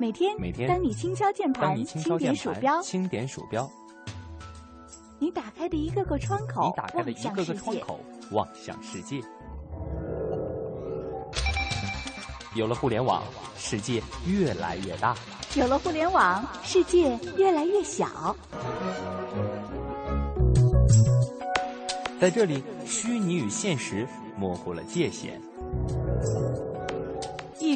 [0.00, 3.70] 每天，每天，当你轻敲键盘，轻点鼠标，轻点鼠标，
[5.18, 8.00] 你打开的一个个窗口，你打开的一个个窗口，
[8.30, 9.20] 望向世界。
[12.54, 13.22] 有了互联网，
[13.58, 15.14] 世界越来越大；
[15.54, 18.34] 有了互联网，世界越来越小。
[22.18, 25.38] 在这里，虚拟与现实模糊了界限。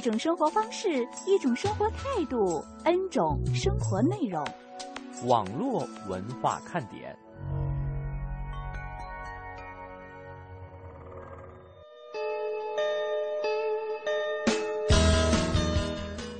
[0.04, 4.46] 一种生活方式，一种生活态度，N 种生活内容。
[5.24, 7.16] 网络文化看点。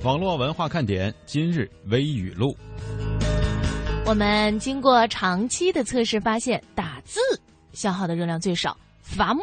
[0.03, 2.55] 网络文化看点今日微语录。
[4.05, 7.19] 我们经过长期的测试，发现打字
[7.73, 9.41] 消耗的热量最少，伐木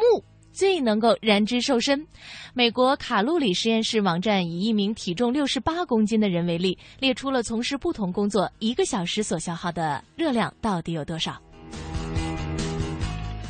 [0.53, 2.07] 最能够燃脂瘦身。
[2.53, 11.41] 美国卡路里实验室网站以一名体重六十八公斤的人为例，列出了从事不同工作一个小时所消耗的热量到底有多少。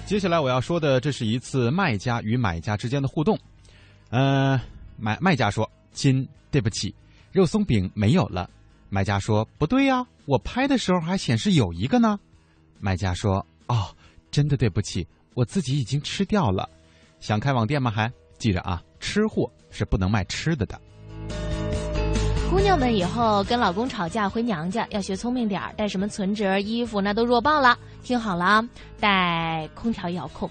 [0.05, 3.37] 接下来我要说的，这是一次卖家与买家之间的互动。
[4.09, 4.59] 呃，
[4.97, 6.93] 买卖家说：“亲，对不起。”
[7.31, 8.47] 肉松饼没有了，
[8.89, 12.19] 买家说不对呀，我拍的时候还显示有一个呢。
[12.79, 13.87] 买家说哦，
[14.29, 16.69] 真的对不起，我自己已经吃掉了。
[17.23, 17.89] 想开网店吗？
[17.89, 20.77] 还记着啊，吃货是不能卖吃的的。
[22.51, 27.79] 姑娘们以后跟老公吵架回娘家要学聪明点儿，带什么存折、衣服那都弱爆了。
[28.03, 30.49] 听好了啊，带空调遥控、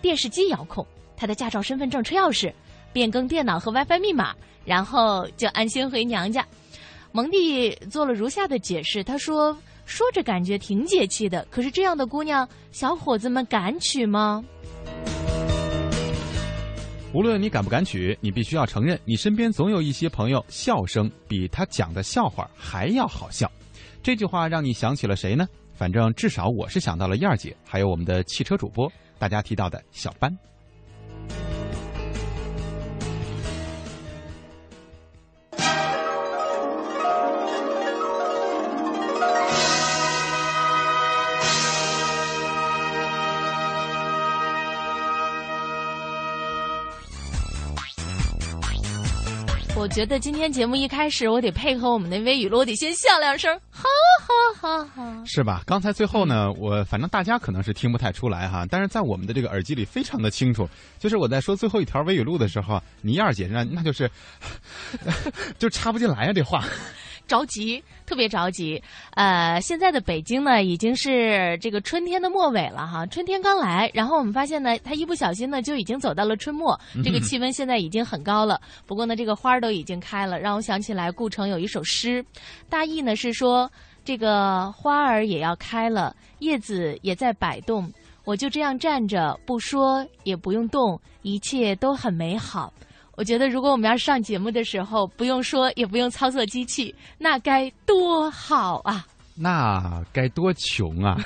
[0.00, 2.52] 电视机遥控、他的驾照、身份证、车钥匙。
[2.92, 4.32] 变更电脑和 WiFi 密码，
[4.64, 6.46] 然后就安心回娘家。
[7.10, 9.56] 蒙蒂做了如下的解释，他说
[9.86, 14.44] ：“说着感觉挺解气的，可是这样的姑娘，小伙子们敢娶吗？”
[17.14, 23.50] 无论你敢不敢娶，你必须要承认，你身边总有一些朋友笑声比他讲的笑话还要好笑。
[24.02, 25.46] 这句话让你想起了谁呢？
[25.74, 30.34] 反正至少我是想到了燕儿姐，还有我们的汽车主播，大家提到的小班。
[49.82, 53.82] 我觉得今天节目一开始，我得配合我们的微语录，我得先笑两声，哈
[54.20, 55.60] 哈哈哈，是吧？
[55.66, 60.68] 刚才最后呢，我反正大家可能是听不太出来哈，但是在我们的这个耳机里非常的清楚，
[61.00, 64.08] 就是我在说最后一条微语录的时候，倪燕姐那那就是
[65.58, 66.64] 就插不进来呀，这话。
[67.32, 68.82] 着急，特别着急。
[69.14, 73.90] 呃，现在的北京呢，已经是这个春天的末尾了哈，春天刚来。
[73.94, 76.78] 然后我们发现呢，它一不小心呢，就已经走到了春末。
[77.02, 78.60] 这个气温现在已经很高了。
[78.86, 82.22] 不过呢，这个花儿都已经开了，让我想起来顾城有一首诗，
[82.68, 83.70] 大意呢是说，
[84.04, 87.90] 这个花儿也要开了，叶子也在摆动，
[88.24, 92.70] 我就这样站着，不说也不用动，一切都很美好。
[93.16, 99.06] 我觉得，如果我们要上节目的时候，不用说，也不用操作机器，那该多好啊！
[99.34, 101.16] 那该多穷啊！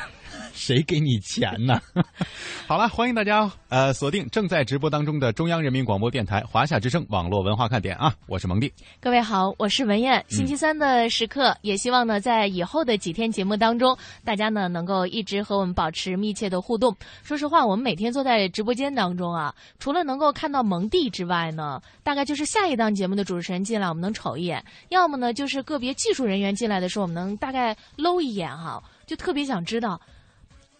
[0.56, 1.80] 谁给你钱呢？
[2.66, 8.12] 好了，欢迎大家呃锁定正在直播当中的中央人民广播电台华夏之声网络文化看点啊！
[8.26, 10.24] 我是蒙蒂，各位好，我是文艳。
[10.28, 16.96] 星期三的时刻，也希望呢在以后的几天节目当中，大家呢能够一直和我们保持密切的互动。
[17.22, 30.00] 说实话，我们每天坐在直播间当中啊，除了能够看到蒙蒂之外呢，大概就是下一档节目的主持人进来，我们能瞅一眼；要么呢就是个别技术人员进来的时候，我们能大概搂一眼哈，就特别想知道。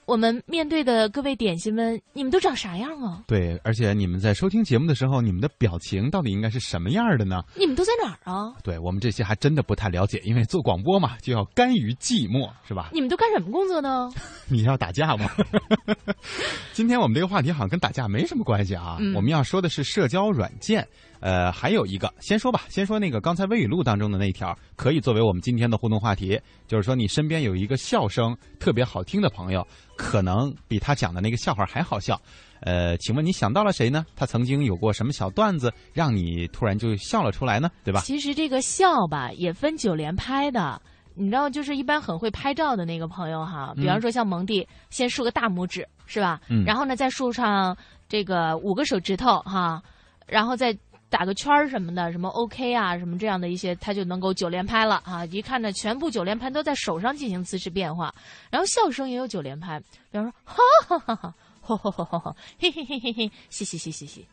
[0.06, 3.24] 我们面对的各位点心们，你们都长啥样啊？
[3.26, 7.42] 对，而且你们在收听节目的时候，你们的表情到底应该是什么样的呢？
[7.56, 8.54] 你们都在哪儿啊？
[8.62, 12.90] 对我们这些还真的不太了解，因为做广播嘛，就要甘于寂寞，是吧？
[12.92, 14.08] 你们都干什么工作呢？
[14.46, 15.28] 你要打架吗？
[16.72, 18.98] 今天我们这个话题好像跟打架没什么关系啊。
[19.12, 20.86] 我们要说的是社交软件。
[21.20, 26.40] 呃，还有一个，先说吧，先说那个刚才微语录当中的那一条，可以作为我们今天的互动话题。
[26.66, 29.66] 就是说，你身边有一个笑声特别好听的朋友，
[29.96, 32.20] 可能比他讲的那个笑话还好笑。
[32.60, 34.04] 呃，请问你想到了谁呢？
[34.16, 37.70] 他曾经有过什么小段子，让你突然就笑了出来呢？
[37.84, 38.00] 对吧？
[38.00, 40.80] 其实这个笑吧，也分九连拍的。
[41.14, 46.40] 你知道，就是一般很会拍照的那个朋友哈，比方说像蒙蒂，先竖个大拇指是吧？
[46.48, 46.64] 嗯。
[46.64, 47.76] 然后呢，再竖上
[48.08, 49.82] 这个五个手指头哈，
[50.26, 50.76] 然后再。
[51.08, 55.24] 打个圈儿什么的，什么 OK 啊，什么这样的一些，他就能够九连拍了啊！
[55.26, 58.12] 一看呢，全部九连拍都在手上进行姿势变化，
[58.50, 59.78] 然后笑声也有九连拍，
[60.10, 60.56] 比方说哈
[60.88, 64.26] 哈哈哈，吼吼吼吼吼，嘿嘿嘿嘿嘿，嘻嘻嘻嘻嘻。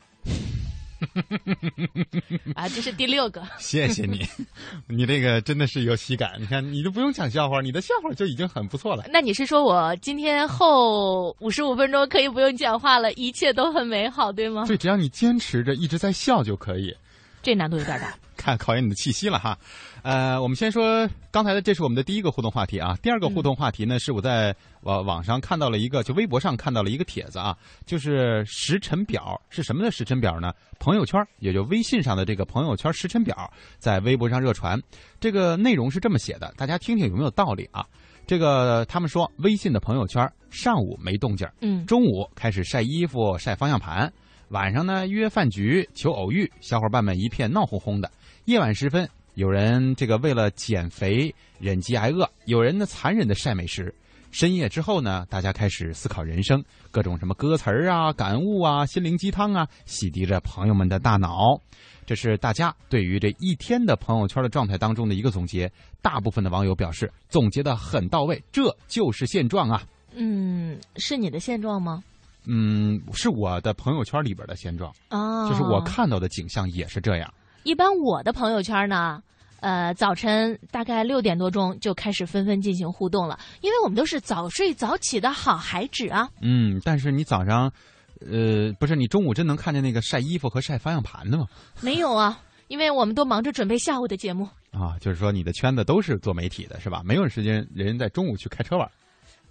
[2.55, 3.43] 啊，这是第六个。
[3.59, 4.25] 谢谢你，
[4.87, 6.33] 你这个真的是有喜感。
[6.39, 9.05] 你看，你都不用讲笑话，你的笑话就已经很不错了。
[9.11, 14.65] 那你是说我今天后五十五分钟可以不用讲话了，一切都很美好，对吗？
[14.65, 16.95] 对，只要你坚持着一直在笑就可以。
[17.41, 18.13] 这难度有点大。
[18.35, 19.57] 看考验你的气息了哈，
[20.03, 22.93] 呃，我们先说刚才的，这是我们的第一个互动话题啊。
[23.01, 30.51] 第二个互动话题呢，是我在网网上看到了一个，就微博上看到了一个帖子啊，就是时辰表是什么的时辰表呢？
[30.77, 34.77] 朋友圈，也就微信上的这个朋友圈时辰表，在微博上热传。
[35.21, 37.85] 这个内容是这么写的，大家听听有没有道理啊？
[38.27, 44.11] 这个他们说，微信的朋友圈上午没动静嗯，中午开始晒衣服、晒方向盘，
[44.49, 48.11] 晚上呢约饭局、求偶遇，小伙伴们一片闹哄哄的。
[48.45, 53.93] 夜晚时分，有人这个为了减肥忍饥挨饿，有人呢残忍的晒美食。
[54.31, 61.59] 深夜之后呢，大家开始思考人生，各种什么歌词儿啊、感悟啊、心灵鸡汤啊，洗涤着朋友们的大脑。
[62.05, 65.71] 这是大家对于这一天的朋友圈的状态当中的一个总结。
[66.01, 69.83] 大部分的网友表示，总结的很到位，这就是现状啊。
[70.13, 72.03] 嗯，是你的现状吗？
[72.45, 77.33] 嗯，是我的朋友圈里边的现状啊，就是我看到的景象也是这样。
[77.63, 79.21] 一般我的朋友圈呢，
[79.61, 86.27] 呃，早晨大概六点多钟就开始纷纷进行互动了，因为我们都是早睡早起的好孩子啊。
[86.41, 87.71] 嗯，但是你早上，
[88.19, 91.45] 呃，不是你中午真能看见那个晒衣服和晒方向盘的吗？
[91.79, 92.37] 没有啊，
[92.67, 94.47] 因为我们都忙着准备下午的节目。
[94.71, 97.01] 啊，就是说你的圈子都是做媒体的，是吧？
[97.05, 98.89] 没有时间人在中午去开车玩。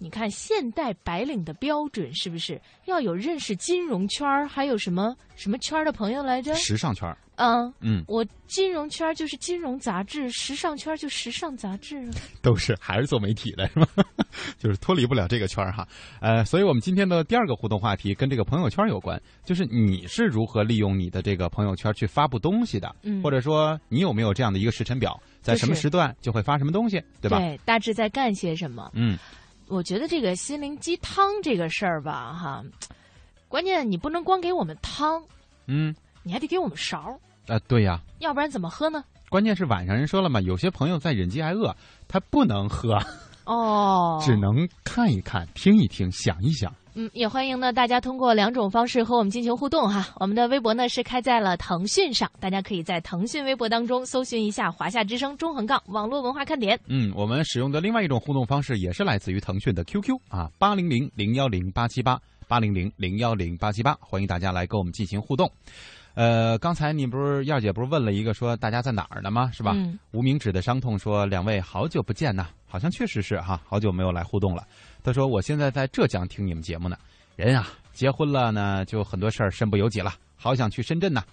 [0.03, 6.53] 你看现代白领的标准是不是要有认识金融圈儿，还有什么什么圈儿的朋友来着？
[6.55, 7.17] 时尚圈儿。
[7.35, 12.05] 嗯嗯，我金融圈就是金融杂志，时尚圈就时尚杂志。
[12.43, 13.87] 都是还是做媒体的是吧？
[14.59, 15.87] 就是脱离不了这个圈儿哈。
[16.19, 22.93] 呃，所以我们今天的第二个互动话题跟这个朋友圈有关，就是你是如何利用你的这个朋友圈去发布东西的？
[23.03, 27.39] 嗯，或者说你有没有这样的一个时辰表，在什么时段就会发什么东西，对吧？
[27.39, 28.91] 对，大致在干些什么？
[28.93, 29.17] 嗯。
[29.73, 32.63] 我觉得这个心灵鸡汤这个事儿吧，哈，
[33.47, 35.19] 关键你不能光给我们汤，
[35.65, 37.17] 嗯，你还得给我们勺儿。
[37.51, 39.03] 啊，对呀，要不然怎么喝呢？
[39.29, 41.75] 关键是晚上人说了嘛，有些朋友在忍饥挨饿，
[42.07, 43.01] 他不能喝，
[43.45, 46.71] 哦， 只能看一看、听一听、想一想。
[46.95, 50.13] 嗯，也欢迎呢大家通过两种方式和我们进行互动哈。
[50.19, 56.79] 我们的微博呢是开在了腾讯上，大家可以在腾讯微博当中搜寻一下“华夏之声”中横杠网络文化看点。
[56.87, 65.51] 嗯，我们使用的另外一种互动方式也是来自于腾讯的 QQ 啊，八零零零幺零八七八八零零零幺零八七八，欢迎大家来跟我们进行互动。
[66.15, 69.49] 呃，刚才你不是燕姐不是问了一个说大家在哪儿呢吗？
[69.51, 69.71] 是吧？
[69.73, 69.97] 嗯。
[70.11, 74.63] 无名指的伤痛说两位好久不见呐，好像确实是哈，好久没有来互动了。
[75.03, 76.97] 他说我现在在浙江听你们节目呢。
[77.35, 80.13] 人啊，结婚了呢，就很多事儿身不由己了。
[80.35, 81.23] 好想去深圳呐，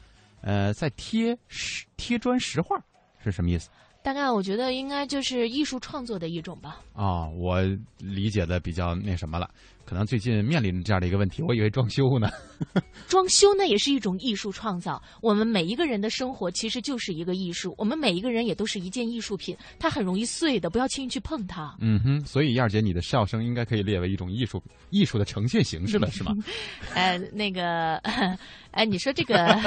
[0.41, 2.77] 呃，在贴石贴砖石画
[3.23, 3.69] 是什么意思？
[4.03, 6.81] 大概我觉得应该就是艺术创作的一种吧。
[6.95, 7.61] 啊，我
[7.99, 9.49] 理解的比较那什么了。
[9.85, 12.31] 可能最近面临着这样的一个问题，我以为装修呢。
[13.09, 15.03] 装修那也是一种艺术创造。
[15.21, 21.75] 我们每一个人的生活其实就是一个艺术，我们每一个人也都是一件艺术品，它很容易碎的，不要轻易去碰它。
[21.81, 26.33] 嗯哼，所以燕儿姐，你的笑声应该可以列为一种艺术艺术的呈现形式了，是吗？
[26.95, 27.97] 呃，那个，
[28.71, 29.59] 哎，你说这个，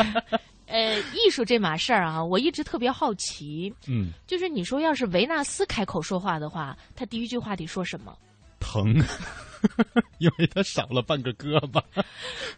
[0.68, 3.74] 呃，艺术这码事儿啊，我一直特别好奇。
[3.88, 8.18] 嗯，就是你说要是维纳斯开口说话的话，他第一句话得说什么？
[8.60, 8.96] 疼。
[10.20, 11.82] 因为他少了半个胳膊，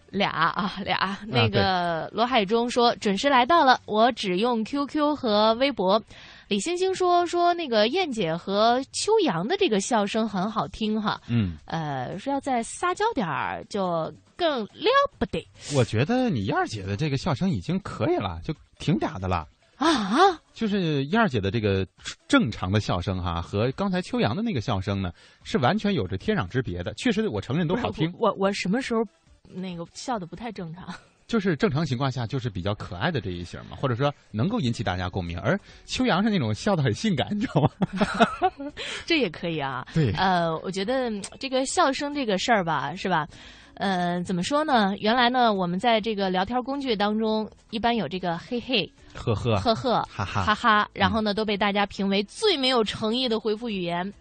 [0.10, 1.16] 俩啊俩。
[1.28, 6.02] 那个罗海中说准时来到了，我只用 QQ 和微博。
[6.48, 15.46] 李星星说说那个燕姐和秋阳的这个笑声很好听哈，嗯，呃，说要再撒娇点儿就更了不得。
[15.76, 19.48] 我觉得你燕儿姐的这个笑声已经可以了，就挺嗲的了。
[19.78, 21.86] 啊，就是燕儿姐的这个
[22.28, 25.12] 正常的笑声哈，和刚才秋阳的那个笑声呢，
[25.44, 26.94] 是完全有着天壤之别的。
[26.94, 28.14] 确实，我承认都好听。
[28.18, 29.04] 我我什么时候
[29.50, 30.94] 那个笑的不太正常？
[31.28, 35.40] 就是正常情况下，就是比较可爱的这一型嘛，或者说能够引起大家共鸣。
[35.40, 38.72] 而秋阳是那种笑的很性感，你知道吗？
[39.06, 39.86] 这也可以啊。
[39.94, 43.28] 对，呃，我觉得这个笑声这个事儿吧，是吧？
[43.76, 44.96] 呃，怎么说呢？
[45.00, 54.14] 原来呢，我们在这个聊天工具当中，一般有这个嘿嘿、呵呵、呵呵、哈哈、哈哈，然后呢，都被大家评为最没有诚意的回复语言。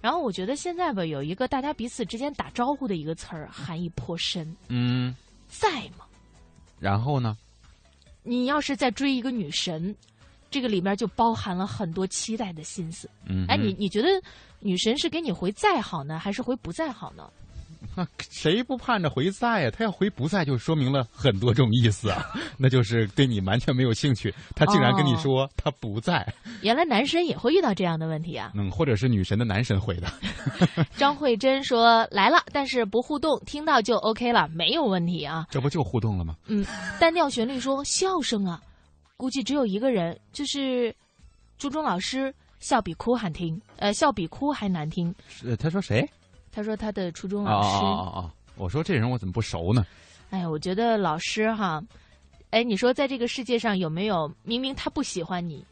[0.00, 4.56] 然后我觉得现在吧，有一个大家彼此之间打招呼的一个词儿，含义颇深。
[4.68, 5.14] 嗯，
[5.46, 6.01] 在吗？
[6.82, 7.38] 然后呢？
[8.24, 9.94] 你要是在追一个女神，
[10.50, 13.08] 这个里面就包含了很多期待的心思。
[13.24, 14.08] 嗯，哎，你你觉得
[14.58, 17.30] 女神是给你回再好呢，还是回不再好呢？
[17.94, 19.70] 那谁不盼着回在呀？
[19.70, 22.24] 他要回不在，就说明了很多种意思啊，
[22.56, 24.32] 那就是对你完全没有兴趣。
[24.54, 26.26] 他竟然跟你说他不在，
[26.62, 28.52] 原来男神也会遇到这样的问题啊。
[28.54, 30.08] 嗯，或者是女神的男神回的。
[30.96, 35.46] 张慧珍说来了，但是不互动，听到就 OK 了，没有问题啊。
[35.50, 36.34] 这不就互动了吗？
[36.46, 36.64] 嗯，
[36.98, 38.60] 单调旋律说笑声啊，
[39.16, 40.94] 估计只有一个人，就是
[41.58, 45.14] 朱中老师笑比哭还听，呃，笑比哭还难听。
[45.28, 46.08] 是他说谁？
[46.52, 47.84] 他说他的初中老师。
[47.84, 48.30] 哦哦哦！
[48.54, 49.84] 我说这人我怎么不熟呢？
[50.30, 51.82] 哎呀，我觉得老师哈，
[52.50, 55.64] 哎，你说在这个世界上有没有明明他不喜欢你，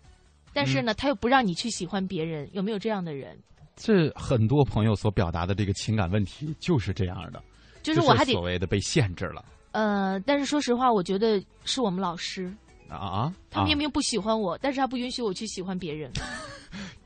[0.52, 3.38] 但是呢他又不让你去喜欢别人，有没有这样的人？
[3.76, 7.42] 这很多朋友所表达的这个情感问题就是这样的，
[7.82, 9.44] 就是我还得所谓的被限制了。
[9.72, 12.52] 呃，但是说实话，我觉得是我们老师
[12.88, 16.10] 啊，他明明不喜欢我，但是他不允许我去喜欢别人。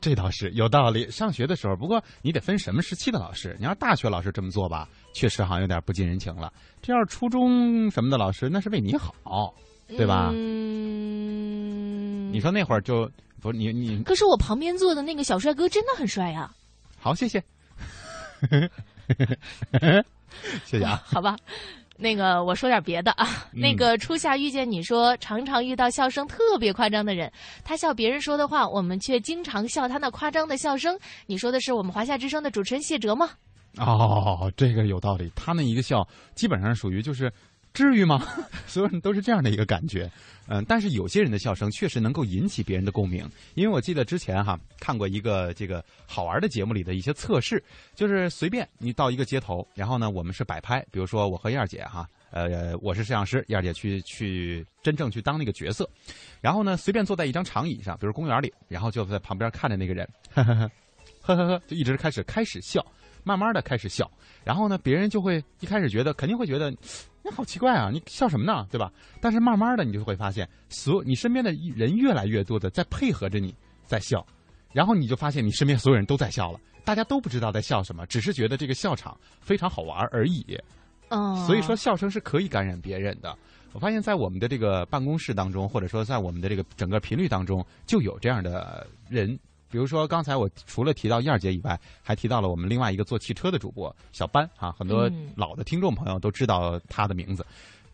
[0.05, 1.09] 这倒是有道理。
[1.09, 3.55] 上学的时候，不过你得分什么时期的老师。
[3.57, 6.53] 你要大学老师这么做吧，确实好像有点不近人情了。
[6.79, 9.51] 这要是初中什么的老师，那是为你好，
[9.87, 10.29] 对吧？
[10.31, 12.31] 嗯。
[12.31, 13.09] 你说那会儿就
[13.41, 14.03] 不是你你。
[14.03, 16.53] 可是我旁边坐的那个小帅哥真的很帅呀。
[16.99, 17.43] 好，谢谢。
[20.65, 21.01] 谢谢啊。
[21.03, 21.35] 好吧。
[21.97, 27.31] 那个我说点别的啊， 那个初夏遇见你说常常遇到笑声特别夸张的人，
[27.63, 30.97] 他笑别人说的话，我们却经常笑他那夸张的笑声。
[31.25, 33.29] 你说的是我们华夏之声的主持人谢哲吗？
[33.77, 35.31] 哦，这个有道理。
[35.35, 37.31] 他那一个笑，基本上属于就是
[37.75, 38.25] 至于吗？
[38.65, 40.09] 所有人都是这样的一个感觉。
[40.47, 47.61] 嗯，但是有些人的笑声确实能够引起别人的共鸣，因为我记得之前哈看过一个这个好玩的节目里的一些测试，
[47.95, 55.89] 就是随便你到一个街头，然后呢我们是摆拍，比如说我和燕儿姐哈，呃我是摄像师，燕儿姐去去真正去当那个角色，
[56.41, 60.71] 然后呢随便坐在一张长椅上，比如公园里，然后就在旁边看着那个人， 呵呵呵，
[61.21, 62.85] 呵呵呵，就一直开始开始笑，
[63.23, 64.07] 慢慢的开始笑，
[64.43, 66.71] 然后呢别人就会一开始觉得肯定会觉得。
[67.27, 67.89] 那好奇怪啊！
[67.91, 68.67] 你笑什么呢？
[68.69, 68.93] 对吧？
[69.19, 73.51] 但是慢慢的，你就会发现，所你身边的人越来越多的在配合着你
[73.83, 74.23] 在笑，
[74.71, 80.55] 然后你就发现你身边所有人都在笑了，大家都不知道在笑什么，只是觉得这个笑场非常好玩而已。
[81.09, 83.35] 哦，所以说笑声是可以感染别人的。
[83.73, 89.37] 我发现，在我们的这个办公室当中，或者说在我们的这个整个频率当中，就有这样的人。
[89.69, 97.45] 比如说，刚才我除了提到燕儿姐以外，还提到了我们另外一个做汽车的主播小班啊，很多老的听众朋友都知道他的名字，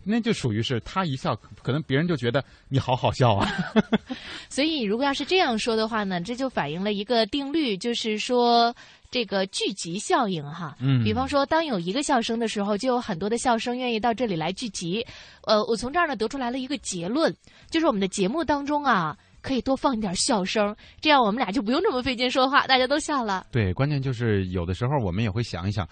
[0.04, 3.50] 那就属于是他一笑，可能别人就觉得你好好笑啊。
[4.50, 8.76] 所以，如果要是这样说的话呢，这就反映了一个定律，就是说
[9.10, 10.76] 这个聚集效应哈。
[10.80, 11.04] 嗯。
[11.04, 15.06] 比方说，当有一个笑声的时候，就有很多的笑声愿意到这里来聚集。
[15.46, 17.36] 呃，我从这儿呢得出来了一个结论，
[17.70, 19.18] 就是我们的节目当中啊。
[19.42, 23.46] 可以多放一点笑声，这样我们俩就不用这么费劲说话，大家都笑了。
[23.52, 25.88] 对，关键就是有的时候我们也会想一想，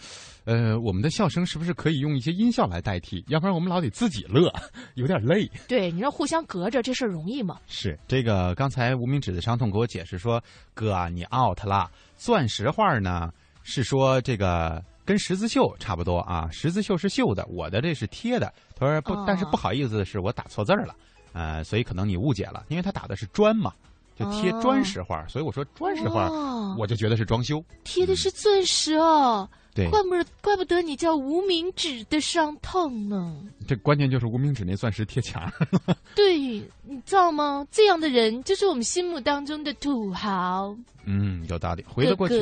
[0.45, 3.23] 呃，我们的笑声是不是可以用一些音效来代替？
[3.27, 4.53] 要不然我们老得自己乐，
[4.95, 5.49] 有点累。
[5.67, 7.57] 对，你说互相隔着这事儿容易吗？
[7.67, 10.41] 是这个，刚才无名指的伤痛给我解释说，
[10.73, 11.89] 哥啊，你 out 了。
[12.15, 13.31] 钻石画呢
[13.63, 18.53] 是说这个跟十字绣差不多啊，十字绣是绣的，我的这是贴的。
[18.75, 20.93] 他说不，但是不好意思的是我打错字儿了。
[21.33, 23.73] 呃，所以可能你误解了，因为他打的是砖嘛，
[24.17, 26.29] 就贴砖石画，所以我说砖石画，
[26.77, 27.63] 我就觉得是装修。
[27.83, 33.35] 贴的是钻石哦，对，怪不得怪不得你叫无名指的伤痛呢。
[33.67, 35.51] 这关键就是无名指那钻石贴墙。
[36.15, 37.65] 对，你知道吗？
[37.71, 40.75] 这样的人就是我们心目当中的土豪。
[41.05, 41.85] 嗯，有道理。
[41.87, 42.35] 回到过去，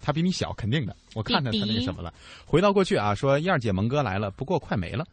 [0.00, 0.96] 他比你小，肯定的。
[1.14, 2.12] 我看到他那个什么了。
[2.46, 5.04] 回到过去啊，说燕儿姐蒙哥来了，不过快没了。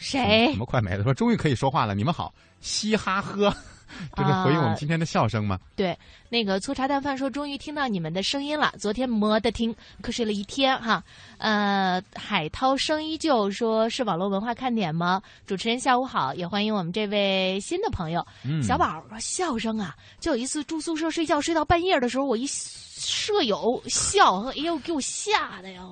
[0.00, 0.50] 谁？
[0.52, 1.04] 什么快没了？
[1.04, 1.94] 说终于可以说话了。
[1.94, 3.54] 你们好，嘻哈呵，
[4.16, 5.58] 这是回应我们今天的笑声吗？
[5.76, 5.96] 对，
[6.30, 8.72] 那个粗茶淡饭说终于听到你们的声音了。
[8.78, 11.04] 昨天没得听，瞌睡了一天哈。
[11.36, 15.20] 呃，海涛声依旧说是网络文化看点吗？
[15.46, 18.26] 主持人下午好，也欢迎我们这位新的朋友。
[18.42, 25.82] 嗯，小宝说笑声啊，就有一次住宿舍睡觉睡到半夜的时候，我一舍友笑，哎呦给我吓的呀。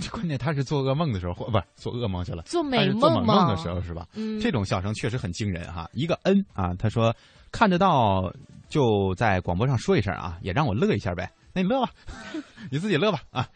[0.12, 4.06] 关键他是做噩梦的时候，或不是做噩梦去了，做美梦做梦的时候是吧？
[4.14, 5.88] 嗯，这种笑声确实很惊人哈。
[5.92, 7.14] 一个 N 啊，他说
[7.50, 8.32] 看得到
[8.68, 11.30] 就在广播上说一声啊，也让我乐一下呗。
[11.52, 11.90] 那你乐吧，
[12.70, 13.48] 你自己乐吧啊。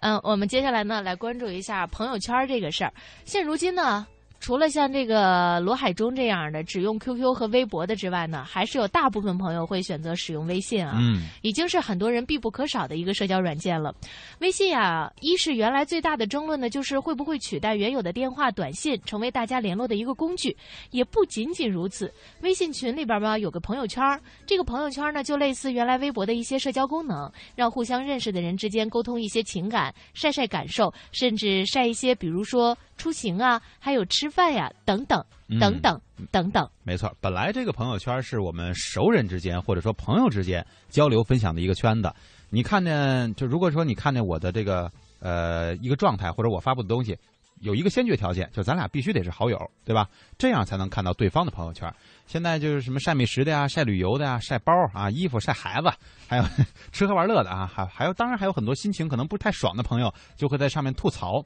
[0.00, 2.92] 嗯，我们接下来呢来关注一下朋友圈这个事儿。
[3.24, 4.06] 现如今呢。
[4.42, 10.98] 除了像这个罗海中这样的只用 QQ 和微博的之外呢，还是有大部分朋友会选择使用微信啊。
[10.98, 13.94] 嗯，已经是很多人必不可少的一个社交软件了。
[14.40, 20.56] 微信啊，一是原来最大的争论呢，就是会不会取代原有的电话、短信，成为大家联络的一个工具。
[20.90, 24.02] 也不仅仅如此，微信群里边吧有个朋友圈，
[24.44, 35.22] 这个朋友圈呢就类似原来微博的一些社交功能，让互相认识的人之间沟通一些情感、晒晒感受，甚至晒一些比如说出行啊，还有吃饭呀等等
[35.60, 36.00] 等等
[36.32, 36.68] 等等。
[36.82, 42.10] 没错，本来这个朋友圈是我们熟人之间或者说朋友之间交流分享的一个圈子。
[42.48, 47.16] 你看见就如果说你看见我的这个呃一个状态或者我发布的东西，
[47.60, 50.08] 有一个先决条件，就咱俩必须得是好友，对吧？
[50.36, 51.92] 这样才能看到对方的朋友圈。
[52.32, 55.90] 现在就是什么晒美食的呀、晒旅游的呀、晒包啊、衣服、晒孩子，
[56.26, 56.44] 还有
[56.90, 61.44] 吃喝玩乐的啊，还还有当然还有很多心情可能不太爽的朋友就会在上面吐槽。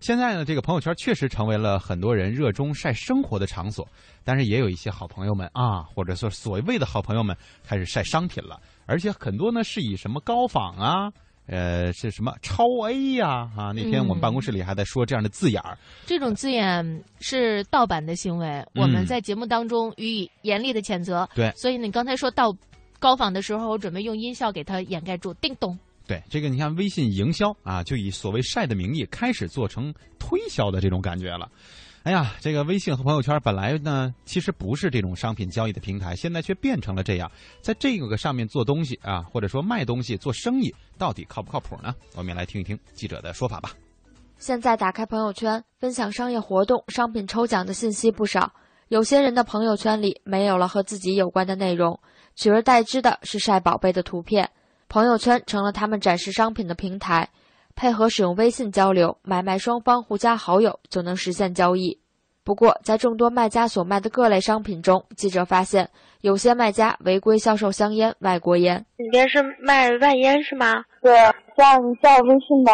[0.00, 3.86] 现在呢，这个朋友圈确实成为了很多人热衷晒生活的场所，
[4.24, 8.58] 但是也有一些好朋友们啊，或者说所谓的好朋友们开始晒商品了。
[8.86, 11.12] 而且很多呢是以什么高仿啊，
[11.46, 13.72] 呃，是什么超 A 呀啊？
[13.74, 15.76] 那天我们办公室里还在说这样的字眼儿。
[16.06, 21.28] 这种字眼是盗版的行为，我们在节目当中予以严厉的谴责。
[21.34, 22.56] 对，所以你刚才说到
[22.98, 25.34] 高仿的时候，我准备用音效给它掩盖住。
[25.34, 25.76] 叮咚。
[26.06, 31.48] 对，这个你看微信营销啊，就以所谓晒的名义开始做成推销的这种感觉了。
[32.04, 37.30] 哎呀，这个微信和朋友圈本来呢，其实不是这种商品交易的平台，现在却变成了这样。
[37.60, 41.94] 在这个上面做东西啊，或者说卖东西、做生意，到底靠不靠谱呢？
[42.16, 43.70] 我们也来听一听记者的说法吧。
[44.38, 48.52] 现在打开朋友圈，分享商业活动、商品抽奖的信息不少。
[48.88, 52.00] 有些人的朋友圈里没有了和自己有关的内容，
[52.34, 54.50] 取而代之的是晒宝贝的图片。
[54.88, 57.30] 朋友圈成了他们展示商品的平台。
[57.82, 61.98] 配合使用微信交流，买卖双方互加好友就能实现交易。
[62.44, 68.86] 不过，在众多卖家所卖的各类商品中，记者发现有些卖家违规销售香烟、外国烟。
[68.96, 70.84] 你这是卖外烟是吗？
[71.02, 71.12] 对，
[71.56, 72.72] 加加微信吧，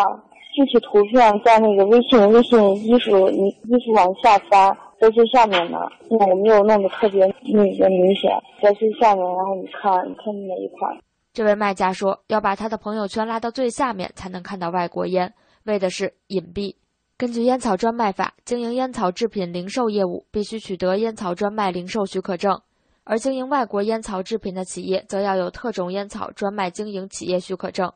[0.55, 5.79] 具体图片在那个微信微信衣服衣衣服往下翻，在最下面呢。
[6.11, 8.31] 我没有弄得特别那个明显，
[8.63, 10.95] 在最下面，然后你看，你看哪一款？
[11.39, 15.33] 这位卖家说，要把他的朋友圈拉到最下面才能看到外国烟，
[15.67, 16.75] 为的是隐蔽。
[17.17, 22.61] 根据烟草专卖法，经营烟草制品零售业务必须取得烟草专卖零售许可证，
[23.05, 27.93] 而经营外国烟草制品的企业则要有特种烟草专卖经营企业许可证。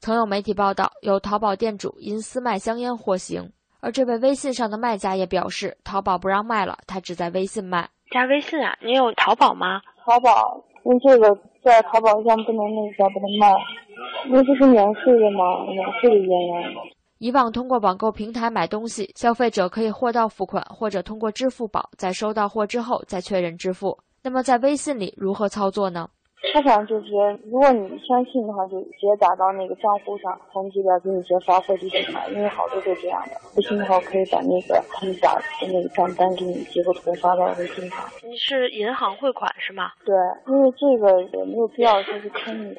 [0.00, 7.88] 曾有媒体报道，有淘宝店主因私卖香烟获刑，而这位微信上的卖家也表示，淘宝不让卖了，他只在微信卖。
[8.10, 8.76] 加微信啊？
[8.84, 9.80] 你有淘宝吗？
[10.04, 11.53] 淘宝用这个。
[11.64, 13.50] 在淘宝上不能那个，不能卖，
[14.26, 16.70] 因为这是免税的嘛，免税的烟呀。
[17.18, 23.98] 以往通过网购平台买东西，消费者可以货到付款，或者通过支付宝在收到货之后再确认支付。
[24.22, 26.08] 那么在微信里如何操作呢？
[26.52, 27.16] 他反正就直接，
[27.50, 32.20] 如果你相信的话，就直接打到那个账户上，他们这边给你直接发货就行了。
[32.30, 33.40] 因为好多都这样的。
[33.54, 38.04] 不信的话，可以把那个他们打的那个账单给你截个图发到微信上。
[38.22, 39.90] 你是银行汇款是吗？
[40.04, 40.14] 对，
[40.46, 42.76] 因为这个也没有必要说是坑你。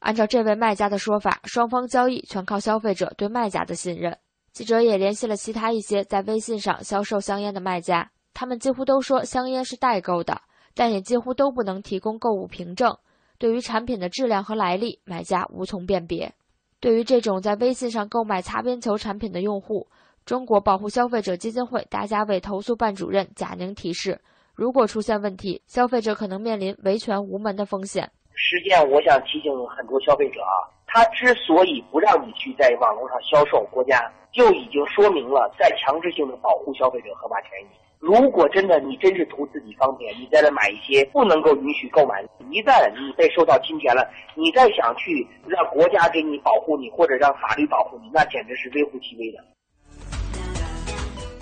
[0.00, 4.18] 按照这位卖家的说法，双方交易全靠消费者对卖家的信任。
[4.52, 10.40] 记者也联系了其他一些在微信上销售香烟的卖家，他们几乎都说香烟是代购的。
[10.74, 12.96] 但也几乎都不能提供购物凭证，
[13.38, 16.32] 对于产品的质量和来历，买家无从辨别。
[16.80, 19.86] 对于这种在微信上购买擦边球产品的用户，
[20.24, 24.20] 中国保护消费者基金会大家委投诉办主任贾宁提示：
[24.54, 28.10] 如果出现问题，消费者可能面临维权无门的风险。
[28.34, 30.54] 实际上，我想提醒很多消费者啊，
[30.86, 34.00] 他之所以不让你去在网络上销售，国家
[34.32, 37.68] 就已经说明了在强制性的保护消费者合法权益。
[38.02, 49.38] 如果真的你真是图自己方便，你在这买一些不能够允许购买，一旦你被受到侵权了，你再想去让国家给你保护你，或者让法律保护你，那简直是微乎其微的。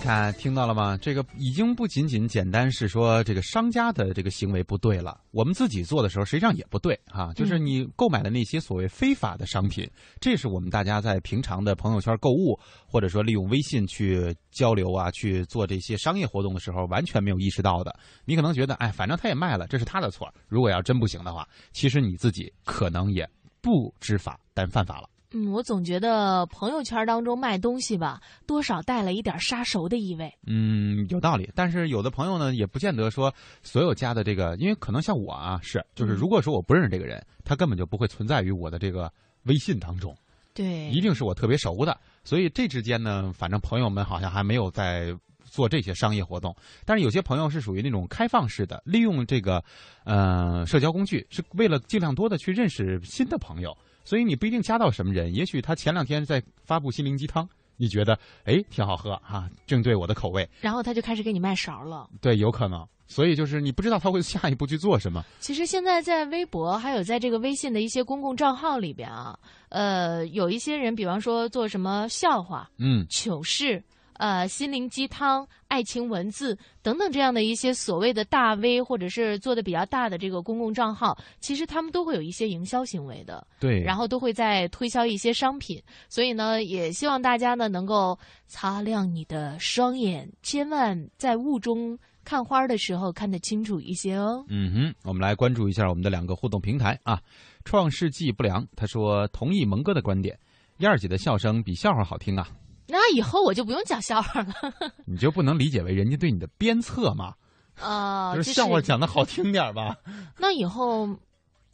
[0.01, 0.97] 看，听到了吗？
[0.97, 7.31] 这个已经不仅仅简单是说这个商家的这个行为不对了，我们自己做的时候实际上也不对啊。
[7.33, 9.87] 就是你购买的那些所谓非法的商品，
[10.19, 17.95] 这是我们大家在平常的朋友圈购物，或者说利用微信去交流啊，去做这些商业活动的时候，完全没有意识到的。
[18.25, 20.27] 你可能觉得，哎，反正他也卖了，这是他的错。
[20.47, 23.29] 如果要真不行的话，其实你自己可能也
[23.61, 25.07] 不知法，但犯法了。
[25.33, 30.29] 嗯，我总觉得朋友圈当中卖东西吧，多少带了一点杀熟的意味。
[30.45, 31.49] 嗯，有道理。
[31.55, 39.11] 但是有的朋友呢，也不见得说所有加的这个，因为可能像我啊，是就是如果说我不认识这个人，他根本就不会存在于我的这个
[39.43, 40.13] 微信当中。
[40.53, 41.97] 对，一定是我特别熟的。
[42.25, 46.53] 所以这之间呢，反正朋友们好像还没有在做这些商业活动。
[46.83, 49.63] 但是有些朋友是属于那种开放式的，利用这个
[50.03, 53.73] 呃社交工具，是为了尽量多的去认识新的朋友。
[54.03, 62.09] 所以你不一定加到什么人，也许他前两天在发布心灵鸡汤，你觉得哎挺好喝啊、正对我的口味，然后他就开始给你卖勺了。
[62.19, 62.87] 对，有可能。
[63.07, 65.21] 所以就是你不知道他会下一步去做什么。
[65.41, 69.37] 其实现在在微博还有在这个微信的一些公共账号里边啊，
[69.67, 73.83] 呃，有一些人，比方说做什么笑话、嗯，糗事。
[74.21, 85.81] 呃，心灵鸡汤、爱情文字等等这样的一些所谓的大 V，或者是做的比较大的这个公共账号，其实他们都会有一些营销行为的，对，然后都会在推销一些商品。
[86.07, 94.45] 所以呢，也希望大家呢能够擦亮你的双眼，千万在雾中看花的时候看得清楚一些哦。
[94.49, 97.19] 嗯哼，我们来关注一下我们的两个互动平台啊。
[97.65, 100.37] 创世纪不良他说同意蒙哥的观点，
[100.77, 102.47] 燕儿姐的笑声比笑话好听啊。
[102.91, 104.53] 那以后我就不用讲笑话了。
[105.07, 107.33] 你就不能理解为人家对你的鞭策吗？
[107.79, 109.95] 啊、 就是笑话讲的好听点吧。
[110.37, 111.07] 那以后，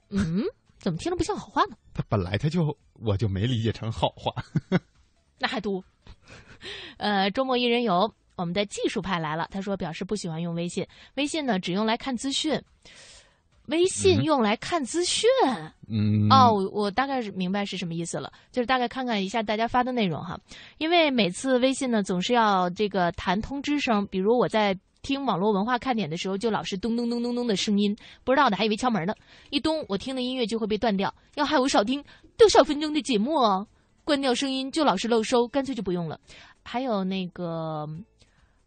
[0.10, 0.44] 嗯，
[0.78, 1.76] 怎么听着不像好话呢？
[1.92, 4.32] 他本来他就我就没理解成好话。
[5.40, 5.84] 那还多。
[6.98, 12.62] 呃，周末一人游，我们的技术派来了，他说表示不喜欢用微信，微信呢只用来看资讯。
[13.68, 15.30] 微信用来看资讯，
[15.88, 20.40] 嗯，哦，我我大概是明白是什么意思了，就是大概看看一下大家发的内容哈，
[20.78, 29.14] 因为每次微信呢总是要这个弹通知声，比如我在听网络文化看点的时候，就老是咚咚咚咚咚的声音，不知道的还以为敲门呢，
[29.50, 32.04] 一咚我听的音乐就会被断掉，要害我少听
[32.38, 33.68] 多少分钟的节目哦，
[34.04, 36.20] 关掉声音就老是漏收，干脆就不用了。
[36.64, 37.88] 还有那个，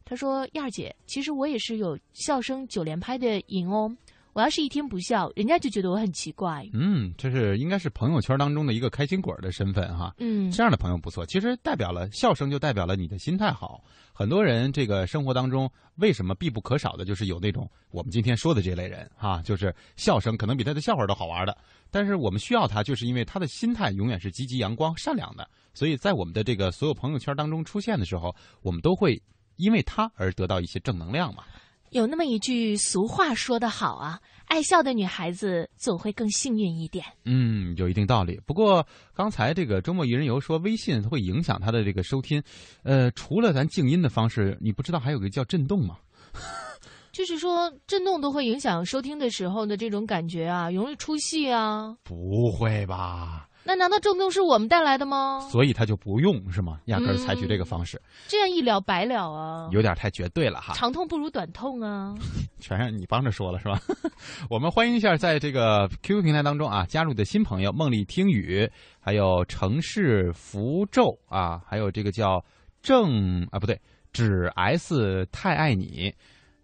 [0.05, 3.91] 他说燕儿姐，其实我也是有笑声九连拍的瘾哦。
[4.33, 6.69] 我要是一天不笑，人家就觉得我很奇怪。
[6.73, 10.15] 嗯，这是应该是朋友圈当中的一个开心果的身份哈。
[10.19, 13.83] 嗯，这样的朋友不错，其实代表了笑声，就代表了你的心态好。
[14.13, 21.57] 很多人这个生活当中为什么必不可少的，就是有那种我们今天说的这类人哈，就是笑声可能比他的笑话都好玩的。
[21.91, 25.49] 但是我们需要他，就是因为他的心态永远是积极、阳光、善良的。
[25.73, 29.21] 所以在我们的这个所有朋友圈当中出现的时候，我们都会
[29.57, 31.45] 因为他而得到一些正能量嘛。
[31.91, 37.05] 有那么一句俗话说得好啊，爱笑的女孩子总会更幸运一点。
[37.25, 38.41] 嗯，有一定道理。
[38.47, 42.41] 不过刚才这个周末一人游说微信会影响他的这个收听，
[42.85, 45.97] 呃，除了咱静音的方式，你不知道还有个叫震动吗？
[47.13, 51.97] 就是说震动都会影响收听的时候的这种感觉啊，容易出戏啊。
[52.05, 53.49] 不会吧？
[53.71, 55.39] 那难道震动是我们带来的吗？
[55.49, 56.81] 所以他就不用是吗？
[56.87, 59.69] 压根儿采取这个方式，这样一了百了啊！
[59.71, 60.75] 有点太绝对了哈。
[60.75, 62.13] 长痛不如短痛啊！
[62.59, 63.81] 全让你帮着说了是吧？
[64.51, 72.45] 我们欢迎一下在这个 QQ 平台当中啊加入的新朋友梦里听雨，还有城市符咒啊，还有这个叫
[72.83, 73.81] 正啊不对，
[74.13, 76.13] 只 S 太爱你。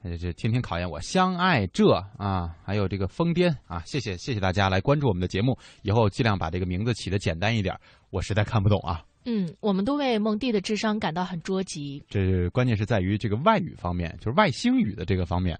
[0.06, 7.76] 呃，这天天考验我，相爱这啊，还有这个疯癫啊，谢谢谢谢大家来关注我们的节目，以后尽量把这个名字起的简单一点，
[8.10, 9.02] 我实在看不懂啊。
[9.24, 12.00] 嗯，我们都为蒙蒂的智商感到很着急。
[12.08, 15.58] 这关键是在于这个外语方面，就是外星语的这个方面，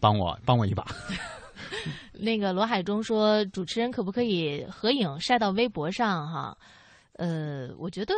[0.00, 0.86] 帮我帮我一把。
[2.18, 6.56] 那个罗海中说，主持人可不可以合影晒到微博上哈？
[7.18, 8.14] 呃，我觉得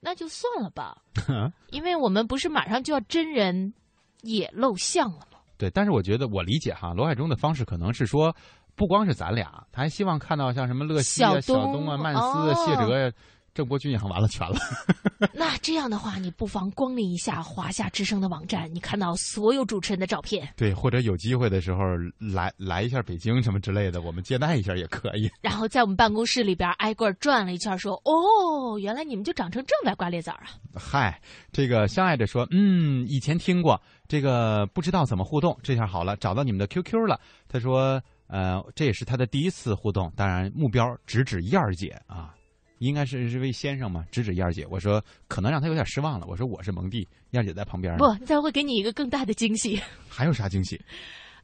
[0.00, 0.96] 那就算了吧，
[1.72, 3.74] 因为我们不是马上就要真人。
[4.22, 5.38] 也露相了吗？
[5.58, 8.34] 对，但是我觉得我理解哈，罗海中的方式可能是说，
[8.74, 13.12] 不光是咱俩，他还希望看到像什么乐西啊、小东啊、曼斯啊、谢哲呀、
[13.52, 14.56] 郑伯君呀，完了全了。
[15.34, 20.48] 那这样的话，你不妨光临一下华夏之声的网站，你看到所有主持人的照片。
[20.56, 21.82] 对，或者有机会的时候
[22.18, 25.30] 来来一下北京什么之类的，我们接待一下也可以。
[25.42, 31.20] 然后在我们办公室里边挨个转了一圈，说：“哦，原来你们就长成这歪瓜裂枣啊！”嗨，
[31.52, 33.78] 这个相爱着说，嗯，以前听过。
[34.10, 37.20] 这个不知道怎么互动，这下好了，找到你们的 QQ 了。
[37.46, 42.34] 他说，呃，这也是他的第一次互动，当然目标直指燕儿姐啊，
[42.78, 44.66] 应该是这位先生嘛，直指燕儿姐。
[44.68, 47.96] 我说可能让他有点失望了，我说我是蒙蒂，燕儿姐在旁边。
[47.98, 49.80] 不，他会给你一个更大的惊喜。
[50.08, 50.80] 还有啥惊喜？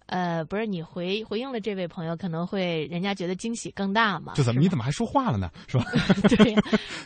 [0.07, 4.35] 呃，不是你回回应了这位朋友，可能会人家觉得惊喜更大嘛？
[4.35, 5.49] 就怎么你怎么还说话了呢？
[5.69, 5.85] 是吧？
[6.37, 6.57] 对，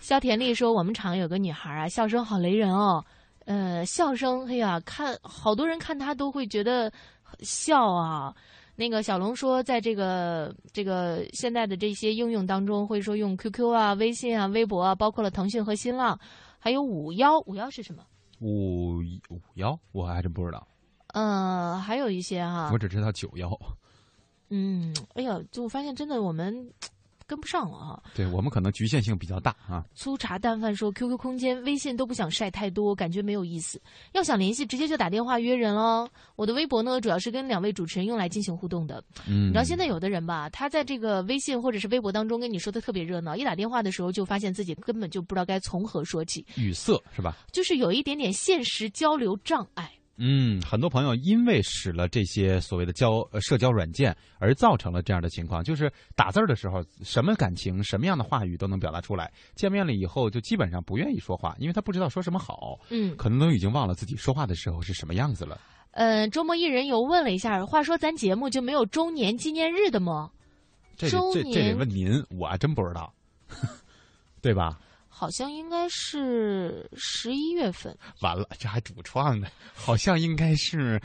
[0.01, 3.05] 肖田丽说，我们厂有个女孩啊，笑声好雷人哦。
[3.51, 6.89] 呃，笑声，哎呀，看好多人看他都会觉得
[7.41, 8.33] 笑啊。
[8.77, 16.17] 那个小龙说，在这个这个现在的这些应用当中，会说用 QQ 啊、微信啊、微博啊，包括了腾讯和新浪，
[16.61, 18.05] 还有五幺五幺是什么？
[18.39, 20.65] 五五幺，我还真不知道。
[21.09, 23.51] 呃，还有一些哈，我只知道九幺。
[24.51, 26.73] 嗯，哎呀，就发现真的我们。
[27.31, 28.03] 跟不上了啊。
[28.13, 29.85] 对我们可能局限性比较大啊。
[29.95, 33.81] 粗茶淡饭说，QQ 空间、微信都不想晒太多，感觉没有意思。
[34.13, 36.09] 要想联系，直接就打电话约人喽。
[36.35, 39.01] 我的微博呢，主要是跟两位主持人用来进行互动的。
[39.29, 47.37] 嗯，你知道现在有的人吧，他在这个微信或者是微博当中跟你说的特别热闹，一打电话的时候就发现自己根本就不知道该从何说起，语塞是吧？
[47.53, 49.89] 就是有一点点现实交流障碍。
[50.23, 65.59] 嗯，很多朋友因为使了这些所谓的交呃社交软件，而造成了这样的情况，就是打字儿的时候，什么感情、什么样的话语都能表达出来，见面了以后就基本上不愿意说话，因为他不知道说什么好，嗯，可能都已经忘了自己说话的时候是什么样子了。
[65.93, 70.31] 呃，周末一人游问了一下，话说咱节目就没有周年纪念日的吗？
[70.99, 73.11] 这这这得问您，我还真不知道，
[74.43, 74.79] 对吧？
[75.21, 77.95] 好像应该是十一月份。
[78.23, 80.99] 完了，这还主创呢，好像应该是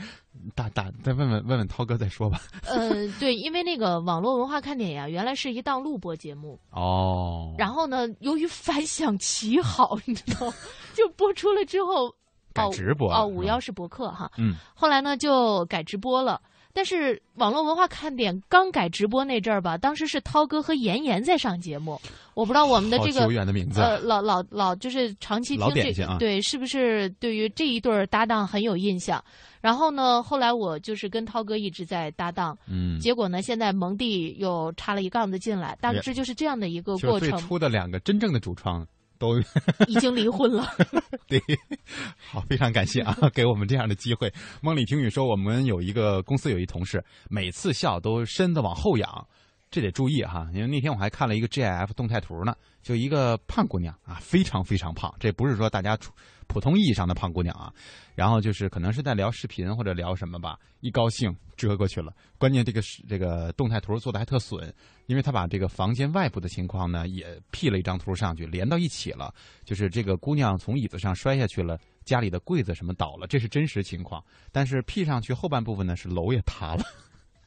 [0.54, 2.40] 打打再问问问问涛哥再说吧。
[2.64, 7.54] 呃，对，因为那个网络文化看点呀，原来是一档录播节目哦。
[7.58, 10.50] 然后呢，由于反响奇好， 你知道，
[10.94, 12.10] 就播出了之后
[12.54, 14.32] 改直播哦，五幺是博客哈。
[14.38, 14.54] 嗯。
[14.74, 16.40] 后来呢，就改直播了。
[16.76, 21.98] 但是网络文化看点刚改直播那阵儿吧，当时是涛哥和妍妍在上节目，
[22.34, 29.24] 我不知道我们的这个久远的名字，呃，老老老就是长期听这对，是不是对于这一对搭档很有印象？
[29.62, 37.30] 然后呢，后来我就是跟涛哥一直在搭档，嗯，结果呢，现在蒙蒂又插了一杠子进来，大致就是这样的一个过程。
[37.30, 38.86] 最初的两个真正的主创。
[39.18, 39.38] 都
[39.86, 40.66] 已经离婚了，
[41.26, 41.40] 对，
[42.30, 44.32] 好，非常感谢啊，给我们这样的机会。
[44.60, 49.26] 梦里听雨说，我们有一个公司有一同事，每次笑都身子往后仰，
[49.70, 50.48] 这得注意哈。
[50.52, 55.98] 因为那天我还看了一个 GIF 动态图呢，就一个胖姑娘啊，非常非常胖，这不是说大家
[56.46, 57.72] 普通意义上的胖姑娘啊。
[58.14, 62.12] 然后就是可能是在聊视频或者聊什么吧，一高兴遮过去了。
[62.38, 64.72] 关键这个是这个动态图做的还特损，
[65.06, 69.32] 因为他把这个房间外部的情况呢也 P 了一张图上去，连到一起了。
[69.64, 74.22] 就是这个姑娘从椅子上摔下去了，家里的柜子什么倒了，这是真实情况。
[74.52, 76.84] 但是 P 上去后半部分呢是楼也塌了。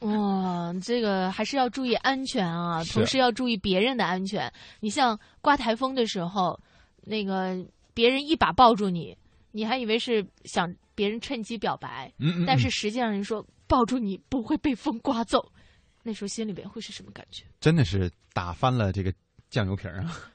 [0.00, 4.50] 哇，这个还是要注意安全啊，同时要注意别人的安全。
[4.80, 6.58] 你像刮台风的时候，
[7.02, 9.16] 那个别人一把抱住你。
[9.52, 15.52] 你还以为是想别人趁机表白，嗯嗯，但是实际上人说抱住你不会被风刮走，
[16.02, 17.44] 那时候心里边会是什么感觉？
[17.60, 19.12] 真的是打翻了这个
[19.48, 20.30] 酱油瓶啊！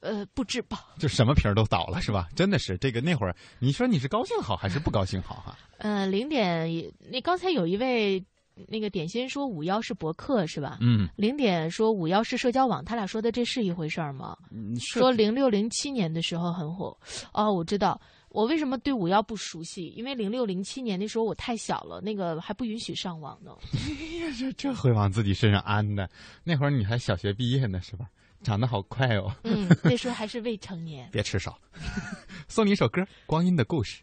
[0.00, 0.86] 呃，不止吧？
[0.98, 2.28] 就什么瓶都倒了是吧？
[2.34, 5.56] 真的是这个那会儿，你说你是高兴好还是不高兴好哈？
[5.78, 8.24] 呃，零点，那刚才有一位
[8.68, 10.78] 那个点心说五幺是博客是吧？
[10.80, 14.36] 嗯，零点说五幺是社交网，他俩说的这是一回事儿吗？
[14.80, 16.96] 说零六零七年的时候很火，
[17.32, 18.00] 哦，我知道。
[18.32, 19.88] 我为什么对五幺不熟悉？
[19.96, 23.56] 因为零六零七年那时候我太小了，那个还不允许上网呢。
[24.38, 26.08] 这这会往自己身上安的？
[26.42, 28.06] 那会儿你还小学毕业呢，是吧？
[28.42, 29.32] 长得好快哦。
[29.44, 31.08] 嗯，那时候还是未成年。
[31.12, 31.56] 别吃少，
[32.48, 34.02] 送你一首歌《光阴的故事》。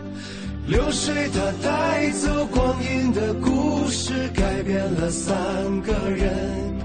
[0.67, 5.33] 流水它带走光阴的故事，改变了三
[5.81, 6.79] 个人。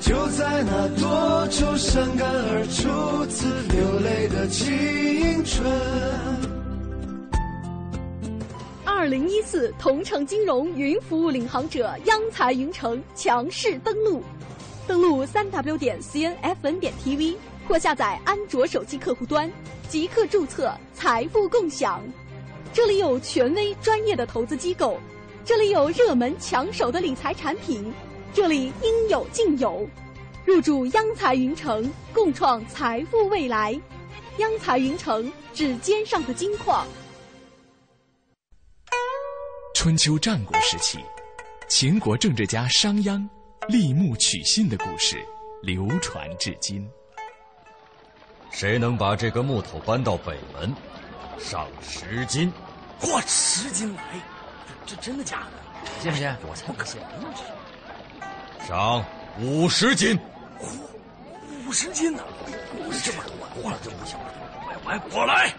[0.00, 5.64] 就在那多愁善感而初次流泪的青春。
[8.84, 14.22] 二零一四同城金融云服务领航者央财云城强势登陆，
[14.86, 17.36] 登录三 w 点 cnfn 点 tv
[17.68, 19.50] 或下载安卓手机客户端，
[19.88, 22.02] 即刻注册财富共享。
[22.76, 25.00] 这里有权威专业的投资机构，
[25.46, 27.90] 这里有热门抢手的理财产品，
[28.34, 29.88] 这里应有尽有。
[30.44, 33.72] 入驻央财云城，共创财富未来。
[34.36, 36.86] 央财云城，指尖上的金矿。
[39.74, 40.98] 春秋战国时期，
[41.68, 43.26] 秦国政治家商鞅
[43.68, 45.16] 立木取信的故事
[45.62, 46.86] 流传至今。
[48.50, 50.70] 谁能把这个木头搬到北门，
[51.38, 52.52] 赏十斤。
[53.00, 54.02] 嚯，十斤来！
[54.86, 55.52] 这真的假的？
[56.00, 56.36] 信不信？
[56.48, 57.00] 我才不信！
[58.66, 59.04] 赏
[59.40, 60.18] 五十斤。
[61.66, 62.22] 五十斤呢？
[63.04, 64.24] 这么多，哇，这不小了！
[64.86, 65.52] 来，我来！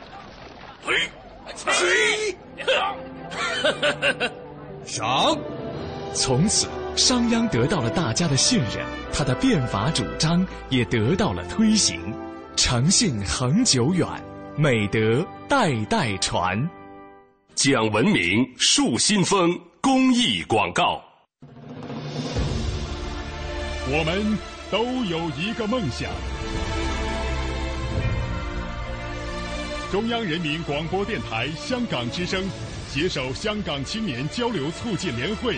[0.85, 1.09] 嘿，
[1.65, 2.37] 嘿。
[4.85, 5.37] 赏。
[6.13, 12.13] 从此，商鞅得到了大家的信任，他的变法主张也得到了推行。
[12.55, 14.07] 诚信恒久远，
[14.55, 16.57] 美德代代传。
[17.57, 21.01] 讲文明树新风公益广告。
[23.89, 24.37] 我们
[24.69, 26.07] 都有一个梦想。
[29.91, 32.47] 中央人民广播电台香港之声
[32.91, 35.55] 携手香港青年交流促进联会，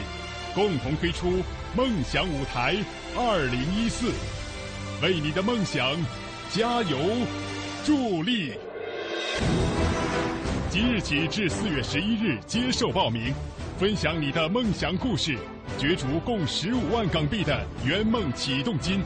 [0.56, 1.44] 共同推出
[1.76, 2.78] “梦想舞台
[3.18, 4.10] 二零一四”，
[5.04, 5.98] 为你的梦想
[6.50, 6.98] 加油
[7.84, 8.54] 助力。
[10.70, 13.34] 即日起至四月十一日接受报名，
[13.80, 15.36] 分享你的梦想故事，
[15.80, 19.02] 角逐共十五万港币的圆梦启动金。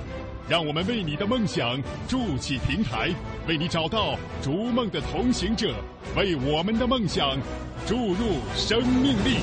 [0.49, 3.11] 让我们为你的梦想筑起平台，
[3.47, 5.73] 为你找到逐梦的同行者，
[6.17, 7.37] 为我们的梦想
[7.87, 9.37] 注入生命力。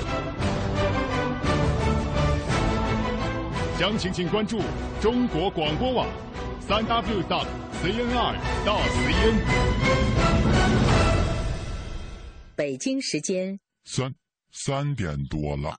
[3.78, 4.60] 详情请关注
[5.00, 6.06] 中国广播网，
[6.60, 7.46] 三 w dot
[7.82, 8.34] cnr
[8.66, 11.19] dot cn。
[12.60, 14.14] 北京时间三
[14.52, 15.74] 三点多了。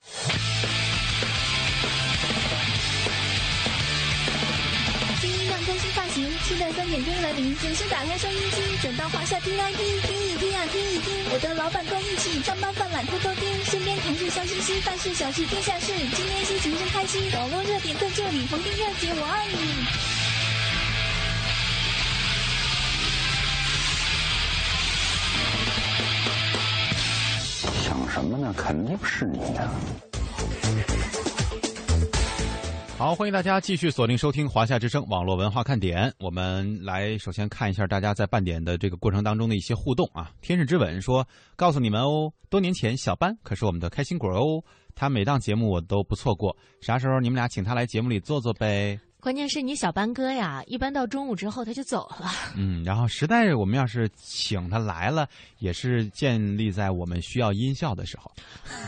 [6.43, 11.13] 期待三点钟来临，准时打开收音机，转到华夏听来听，听一听啊，听一听。
[11.31, 17.21] 我的老板跟一起上班犯懒偷偷听，身边同事笑嘻嘻，大事小事天下事，今天心情真开心。
[17.33, 20.20] 网络热点在这里，黄金热姐我爱你。
[28.13, 28.53] 什么呢？
[28.57, 29.71] 肯定是你呀。
[32.97, 36.13] 好，欢迎大家继续锁定收听华夏之声网络文化看点。
[36.19, 40.29] 我们来首先看一下大家在半点的这个过程当中的一些互动啊。
[40.41, 44.61] 天使之吻说：“告诉你们哦，多年前小班可是我们的开心果哦，
[44.93, 46.53] 他每档节目我都不错过。
[46.81, 52.31] 啥时候你们俩请他来节目里坐坐呗？”关键是你小班哥呀，一般到中午之后他就走了。
[52.57, 55.27] 嗯，然后实在我们要是请他来了，
[55.59, 58.31] 也是建立在我们需要音效的时候。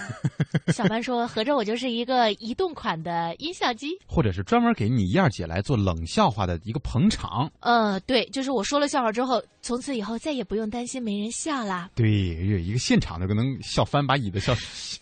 [0.74, 11.92] 小班说：“合着我就是一个移动款的音效机，或者是专门给你燕儿姐来做冷笑话的一个捧场。”呃，对，就是我说了笑话之后，从此以后再也不用担心没人笑啦。
[11.94, 12.10] 对，
[12.48, 14.56] 有一个现场的可能笑翻把椅子笑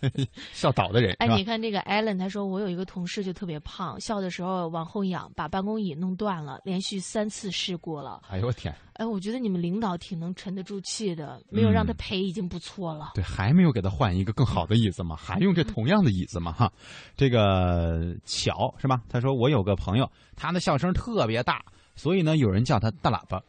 [0.52, 1.15] 笑倒的人。
[1.20, 5.20] 哎，你看这个 Allen，，他说我有一个同事就特别胖，笑的时候往后仰。
[5.36, 8.21] 把办公椅弄断了，连续三次事故了。
[8.29, 8.73] 哎呦我天！
[8.93, 13.12] 哎，我觉得你们领导挺能沉得住气的，没有让他赔已经不错了。
[13.15, 15.15] 对，还没有给他换一个更好的椅子吗？
[15.15, 16.51] 还用这同样的椅子吗？
[16.51, 16.71] 哈，
[17.15, 19.01] 这个巧是吧？
[19.10, 21.63] 他说我有个朋友，他的笑声特别大，
[21.95, 23.41] 所以呢，有人叫他大喇叭，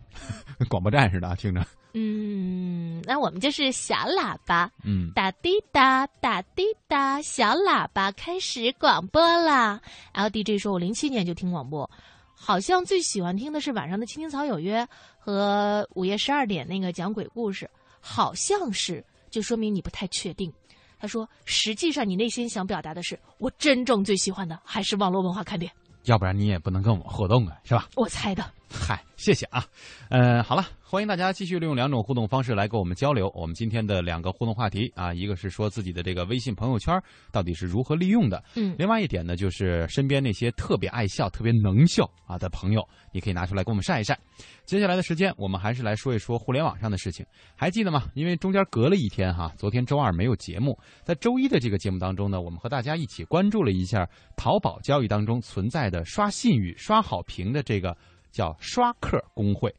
[0.68, 1.64] 广播站似的，听着。
[1.94, 9.80] 嗯，那我们就是小喇叭，嗯，打滴答打滴答，小喇叭开始广播啦。
[10.12, 11.88] L D J 说：“我零七年就听广播，
[12.34, 14.82] 好像最喜欢听的是晚上的《青青草有约》
[15.18, 17.68] 和午夜十二点那个讲鬼故事，
[18.00, 20.52] 好像是，就说明你不太确定。”
[20.98, 25.70] 他说：“实际上你内心想表达的是，我真正最喜欢的还是网络文化看点，
[26.04, 28.50] 要不然你也不能跟我们互动啊，是吧？”我猜的。
[28.72, 29.64] 嗨，谢谢啊。
[30.08, 33.30] 呃，好了，欢迎大家继续利用两种互动方式来跟我们交流。
[33.34, 36.98] 我们今天的两个互动话题啊，一个是说自己的这个微信朋友圈
[37.30, 42.82] 到底是如何利用的，嗯，另外一点呢，就是身边那些特别爱笑、特别能笑啊的朋友，
[43.12, 44.18] 你可以拿出来给我们晒一晒。
[44.64, 47.26] 接下来的时间，我们还是来说一说互联网上的事情。
[47.54, 48.04] 还记得吗？
[48.14, 57.96] 因为中间隔了一天哈，昨天周二没有节目，在周一的这个节目当中呢，我们和大家一起关注了一下淘宝交易当中存在的刷信誉、刷好评的这个
[58.32, 59.72] 叫刷客工会。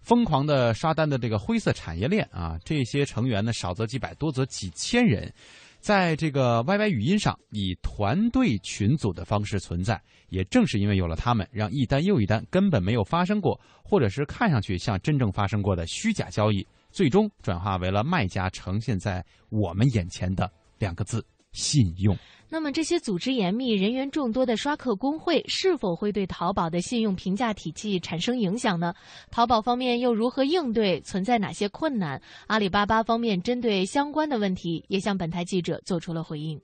[0.00, 5.32] 疯狂的刷单的这个灰色产业链啊，这些成员呢少则几百，多则几千人，
[5.80, 9.98] 在这个 YY 语音上以团队群组的方式存在。
[10.28, 22.14] 也正是因为有了他们，让一单又一单根本没有发生过，或者是看上去像真正发生过的虚假交易，最终转化为了卖家呈现在我们眼前的两个字：信用。
[22.48, 28.94] 那么，这些组织严密、人员众多的刷客工会是否会对淘宝的信用评价体系产生影响呢？
[29.30, 31.00] 淘宝方面又如何应对？
[31.00, 32.22] 存在哪些困难？
[32.46, 36.60] 阿里巴巴方面针对相关的问题，也向本台记者做出了回应。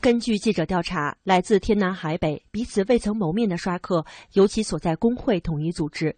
[0.00, 4.04] 根据记者调查，来自天南海北、彼此未曾谋面的刷客，
[4.34, 6.14] 由其所在工会统一组织，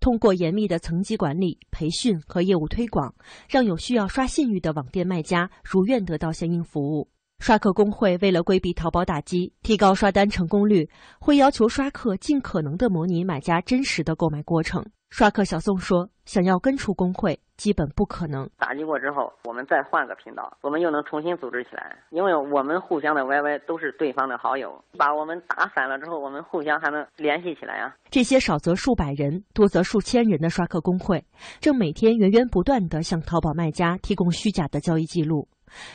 [0.00, 3.14] 通过严密的层级管理、培训和业务推广，
[3.48, 7.08] 让有需要刷信誉的网店卖家如愿得到相应服务。
[7.40, 10.86] 刷客工会为了规避淘宝打击，提高刷单成功率，
[11.18, 14.84] 会要求刷客尽可能的模拟买家真实的购买过程。
[15.08, 18.48] 刷客小宋说：“想要根除工会，基本不可能。
[18.58, 31.24] 打击过之后，我们再换个频道，我们又能重新组织起来，因为我们互相的 YY 都是对方的好友，把我们打散了之后，我们互相还能联系起来啊。”这些少则数百人，多则数千人的刷客工会，
[31.58, 35.48] 正每天源源不断地向淘宝卖家提供虚假的交易记录。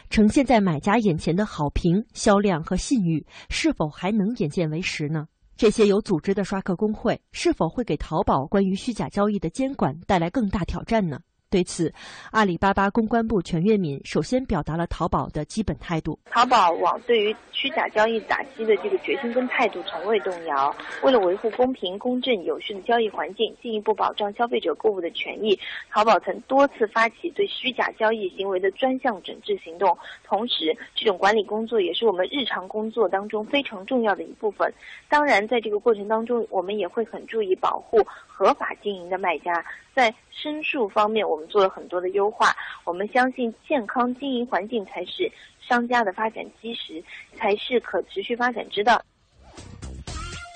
[0.10, 5.28] 呈现在买家眼前的好评、销量和信誉，是否还能眼见为实呢？
[5.58, 11.20] 这些有组织的刷客工会是否会给淘宝关于虚假交易的监管带来更大挑战呢？
[11.50, 11.94] 对此，
[12.32, 20.76] 阿里巴巴公关部全月敏首先表达了淘宝的基本态度：淘宝网对于虚假交易打击的这个决心跟态度从未动摇。
[21.04, 25.58] 为了维护公平、公正、有序的交易环境，进一步保障消费者购物的权益，
[25.90, 29.98] 淘宝曾多次发起对虚假交易行为的专项整治行动。
[30.26, 34.74] 同时，这种管理工作也是我们日常工作当中非常重要的一部分。
[35.08, 39.64] 当然，在这个过程当中，我们也会很注意保护合法经营的卖家。
[39.96, 42.54] 在申诉方面，我们做了很多的优化。
[42.84, 45.32] 我们相信，健康经营环境才是
[45.66, 47.02] 商家的发展基石，
[47.38, 49.02] 才是可持续发展之道。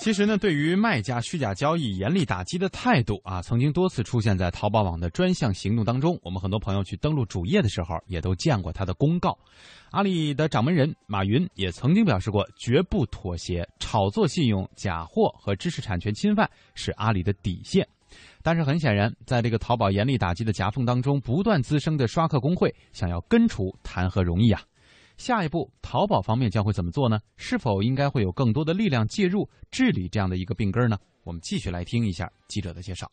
[0.01, 6.17] 其实呢，对于卖家虚假交易严厉打击的态度啊，曾经多次出现在淘宝网的专项行动当中。
[6.23, 9.37] 我们很多朋友去登录主页的时候，也都见过他的公告。
[9.91, 17.85] 阿里的掌门人马云也曾经表示过，绝不妥协，炒作信用、假货和知识产权侵犯是阿里的底线。
[18.49, 24.59] 但是很显然，在这个淘宝严厉打击的夹缝当中，不断滋生的刷客工会想要根除，谈何容易啊！
[25.17, 27.19] 下一步，淘宝方面将会怎么做呢？
[27.37, 30.97] 是否应该会有更多的力量介入治理这样的一个病根呢？
[31.23, 33.07] 我们继续来听一下记者的介绍。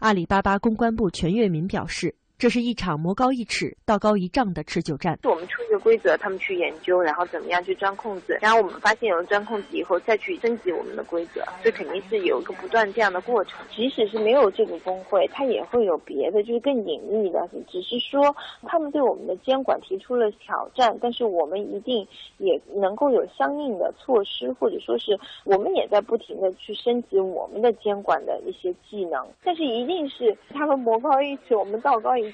[0.00, 2.14] 阿里巴巴公关部全月民表示。
[2.36, 5.18] 这是一场魔高一尺、道高一丈的持久战。
[5.22, 13.64] 我们出一个规则，他们去研究，然后怎么样去钻空子，然后我们发现有了钻空子以后，再去升级我们的规则，这肯定是有一个不断这样的过程。
[13.70, 17.48] 即使是没有这个工会，它也会有别的，就是更隐秘的。
[17.68, 22.06] 只是说他们对我们的监管提出了挑战，但是我们一定
[22.38, 29.24] 也能够有相应的措施，或者说是我们也在不停的去升级我们的监管的一些技能。
[29.44, 32.24] 但是一定是他们魔高一尺，我们道高一。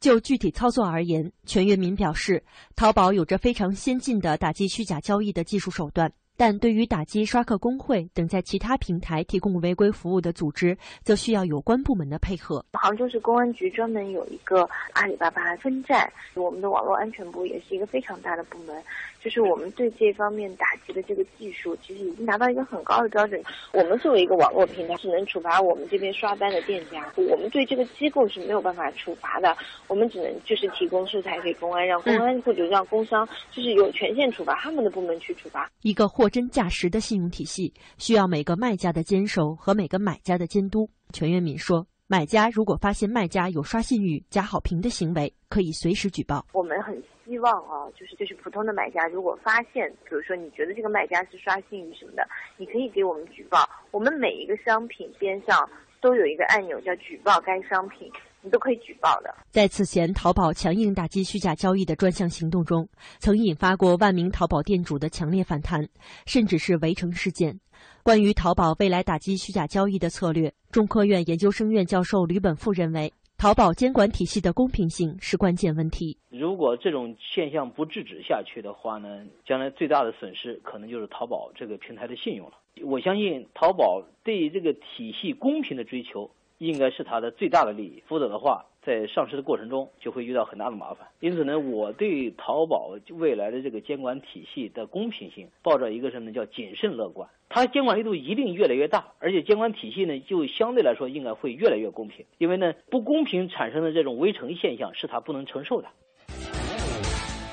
[0.00, 2.44] 就具体操作而言，全月民表示，
[2.74, 12.64] 淘宝有着非常先进的打击虚假交易的技术手段，但对于打击刷客工会等在其他平台提供违规服务的组织，则需要有关部门的配合。
[12.72, 18.76] 杭州市公安局专门有一个阿里巴巴分站，我们的网络安全部也是一个非常大的部门。
[19.22, 23.42] 就是我们对这方面打击的这个技术，其实已经达到一个很高的标准。
[23.72, 27.10] 我们作为一个网络平台，只能处罚我们这边刷单的店家。
[27.16, 29.56] 我们对这个机构是没有办法处罚的，
[29.88, 35.68] 我们只能就是提供素材给公安，让公安或者让工商，就是有权限处罚他们的部门去处罚。
[35.82, 40.90] 一个货真价实的信用体系，需要每个卖家的坚守和每个买家的监督。
[41.12, 41.86] 全跃敏说。
[42.08, 46.44] 买家如果发现卖家有刷信誉、假好评的行为，可以随时举报。
[46.52, 53.58] 我们很希望啊，就是就是普通的买家，如果发现，比如说你觉得这个卖家是刷信誉什么的，你可以给我们举报。
[53.92, 55.68] 我们每一个商品边上
[56.00, 58.10] 都有一个按钮叫举报该商品。
[58.46, 59.34] 你都可以举报的。
[59.50, 62.88] 在此前淘宝强硬打击虚假交易的专项行动中，
[63.18, 65.86] 曾引发过万名淘宝店主的强烈反弹，
[66.26, 67.58] 甚至是围城事件。
[68.04, 76.16] 关于淘宝未来打击虚假交易的策略，中科院研究生院教授吕本富认为，淘宝监管体系的公平性是关键问题。
[76.30, 82.52] 如果这种现象不制止下去的话呢，将来最大的损失可能就是淘宝这个平台的信用了。
[82.84, 88.66] 我相信淘宝对于这个体系公平的追求，应该是它的最大的利益，否则的话。
[88.86, 97.28] 在上市的过程中就会遇到很大的麻烦，因此呢，我对淘宝未来的这个监管体系的公平性抱着一个什么呢叫谨慎乐观。
[97.48, 105.88] 它监管力度一定越来越大，而且监管体系呢就相对来说应该会越来越公平，因为呢不公平产生的这种围城现象是它不能承受的。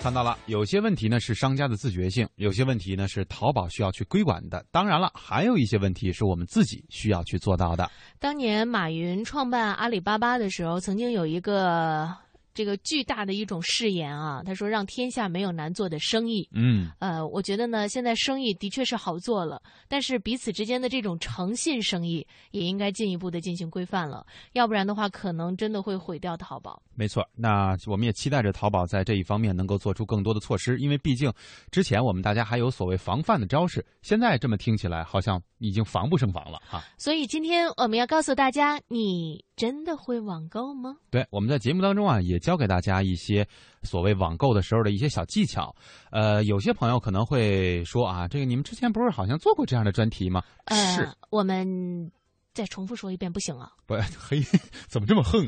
[0.04, 4.62] 看到了，有些问题呢是商家的自觉性，有些问题呢是淘宝需要去规管的。
[4.70, 7.89] 当然了，还有一些问题是我们自己需要去做到的。
[8.20, 12.14] 当年马云创办阿里巴巴的时候，曾经有一个。
[12.54, 16.47] 这个巨大的一种誓言啊，他说让天下没有难做的生意。
[16.51, 26.80] 嗯，呃，我觉得呢，现在生意的确是好做了，但是彼此之间的这种诚信生意也应该进一步的进行规范了，要不然的话，可能真的会毁掉淘宝。
[26.93, 31.34] 没错，那我们也期待着淘宝在这一方面能够做出更多的措施，因为毕竟
[31.72, 36.84] 之前我们大家还有所谓防范的招式，现在这么听起来好像已经防不胜防了哈。
[36.99, 40.95] 所以今天我们要告诉大家，你真的会网购吗？
[41.10, 42.42] 对，我们在节目当中啊也。
[42.43, 43.47] 教给大家一些
[43.83, 45.73] 所谓网购的时候的一些小技巧，
[46.11, 50.43] 呃，有些朋友可能会说啊，这个你们之前不是好像做过这样的专题吗？
[50.69, 52.11] 是，我们。
[52.54, 53.72] 再重复说一遍不行啊！
[53.88, 54.39] 不， 嘿，
[54.88, 55.47] 怎么这么横？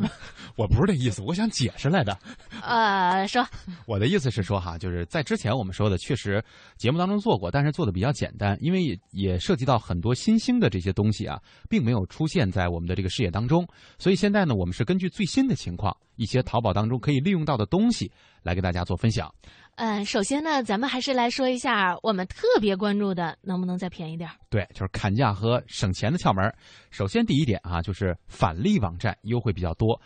[0.55, 2.17] 我不是这意思，我想解释来的。
[2.63, 3.47] 呃，说，
[3.85, 6.43] 我的意思是说哈，就是在之前我们说的，确实
[6.77, 11.39] 节目当中做过，但是做的比较简单，因为也也涉及到很多新兴的这些东西啊，
[11.69, 13.67] 并没有出现在我们的这个视野当中。
[13.99, 19.31] 所以现在呢，我们是根据最新的情况，一些淘宝当中可以利用到的东西，来给大家做分享。
[19.75, 26.53] 嗯，首先呢，咱们还是来说一下我们特别关注的，能不能再便宜点对，就是砍价和省钱的窍门。
[26.91, 29.99] 首先第一点啊，就是返利网站优惠比较多。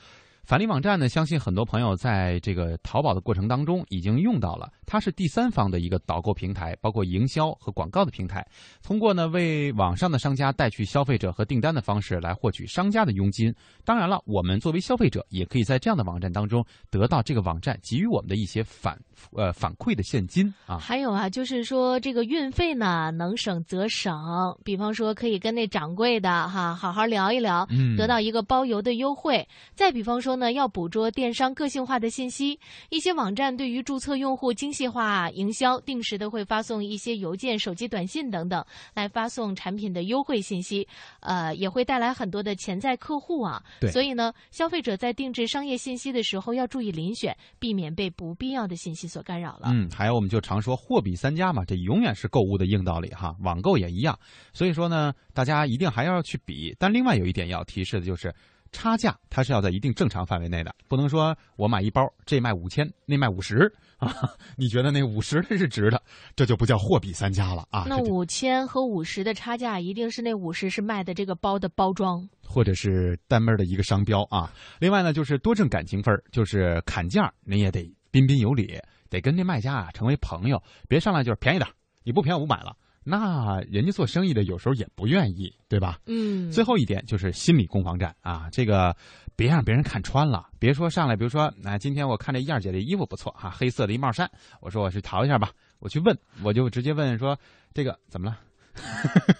[0.43, 4.67] 返利网站呢，相信很多朋友在这个淘宝的过程当中已经用到了。
[4.83, 8.43] 它是第三方的一个导购平台，包括营销和广告的平台。
[8.81, 13.53] 通过呢为网上的商家带去消费者和订单的方式来获取商家的佣金。
[13.85, 18.99] 当然了，我们作为消费者也可以在这样的网站当中得到这个网站给予我们的一些反
[19.33, 20.79] 呃反馈的现金啊。
[20.79, 24.17] 还有啊，就是说这个运费呢能省则省。
[24.63, 29.47] 比方说可以跟那掌柜的哈好好聊一聊，得到一个包邮的优惠。
[29.75, 30.38] 再比方说。
[30.39, 32.59] 呢，要捕捉电商个性化的信息，
[32.89, 38.65] 一些网站对于注册用户精细化营销，定时的会发送一些邮件、手机短信等等，
[38.95, 40.87] 来发送产品的优惠信息，
[41.19, 43.61] 呃，也会带来很多的潜在客户啊。
[43.81, 49.67] 对，所以呢，消费者在定制商业信息的时候要注意遴选，避免被不必要的信息所干扰了。
[49.71, 54.17] 嗯，还有我们就常说货比三家嘛，这永远是购物的硬道理哈，网购也一样。
[54.53, 56.75] 所以说呢，大家一定还要去比。
[56.79, 58.33] 但另外有一点要提示的就是。
[58.71, 64.13] 差价它是要在一定正常范围内的，不能说我买一包这卖五千，那卖五十 啊？
[64.55, 66.01] 你觉得那五十的是值的，
[66.35, 67.85] 这就不叫货比三家了啊？
[67.87, 74.51] 那五千和五十的差价，一定是那五十是卖的这个包的包装，或者是单门的一个商标啊。
[74.79, 81.69] 另外呢，就是多挣感情分就是砍价你也得彬彬有礼，得跟那卖家啊成为朋友，别上来就是便宜点，
[82.03, 82.75] 你不便宜我不买了。
[83.03, 85.99] 那人家做生意的有时候也不愿意，对吧？
[86.05, 86.51] 嗯。
[86.51, 88.95] 最后一点就是心理攻防战啊，这个
[89.35, 90.49] 别让别人看穿了。
[90.59, 94.29] 别说上来，比如说，那今天我看这燕姐的衣服不错哈，黑色的一帽衫，
[94.61, 95.51] 我说我去淘一下吧。
[95.79, 97.37] 我去问，我就直接问说，
[97.73, 98.37] 这个怎么了？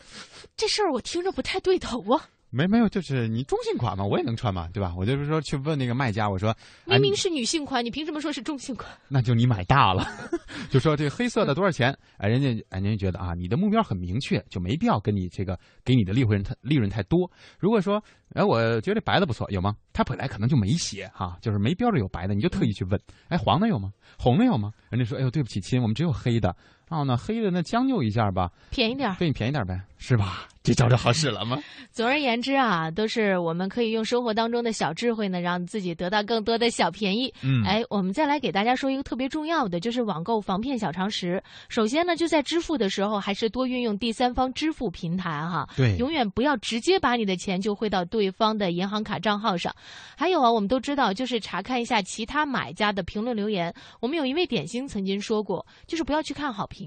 [0.55, 2.30] 这事儿我听着不太对头啊。
[2.51, 4.93] 没没有，就是你中性款嘛，我也能穿嘛，对吧？
[4.97, 8.89] 我就是说去问那个卖家，我说明明是女性款，你凭什么说是中性款？
[9.07, 10.05] 那就你买大了，
[10.69, 11.95] 就说这个黑色的多少钱？
[12.17, 17.29] 哎，人家哎，人家觉得啊，你的目标很明确，就没必要跟你这个给你的利润太利润太多。
[17.59, 19.75] 如果说哎，我觉得白的不错，有吗？
[19.93, 23.91] 他本来可能就没写哈，就是没标着有白的，你就特意去问，哎，黄的有吗？
[24.17, 24.71] 红的有吗？
[24.89, 26.55] 人家说，哎呦，对不起亲，我们只有黑的。
[26.89, 30.47] 哦，那黑的那将就一下吧，便宜点，给你便宜点呗，是吧？
[30.61, 31.57] 这招就好使了吗？
[31.89, 37.33] 总而言之啊，都是我们可以用生活当中的小智慧呢，让自己得到更多的小便宜。
[37.41, 41.41] 嗯，哎，我们再来给大家说一个特别重要的，就是网购防骗小常识。
[41.69, 45.67] 首先呢，就在支付的时候，还是多运用第三方支付平台哈。
[45.77, 49.73] 对，永远不要直接把你的钱就汇到对方的银行卡账号上。
[50.17, 53.73] 还有啊，我们都知道，就是查看一下其他买家的评论留言。
[54.01, 56.78] 我们有一位点心曾经说过，就是不要去看好评。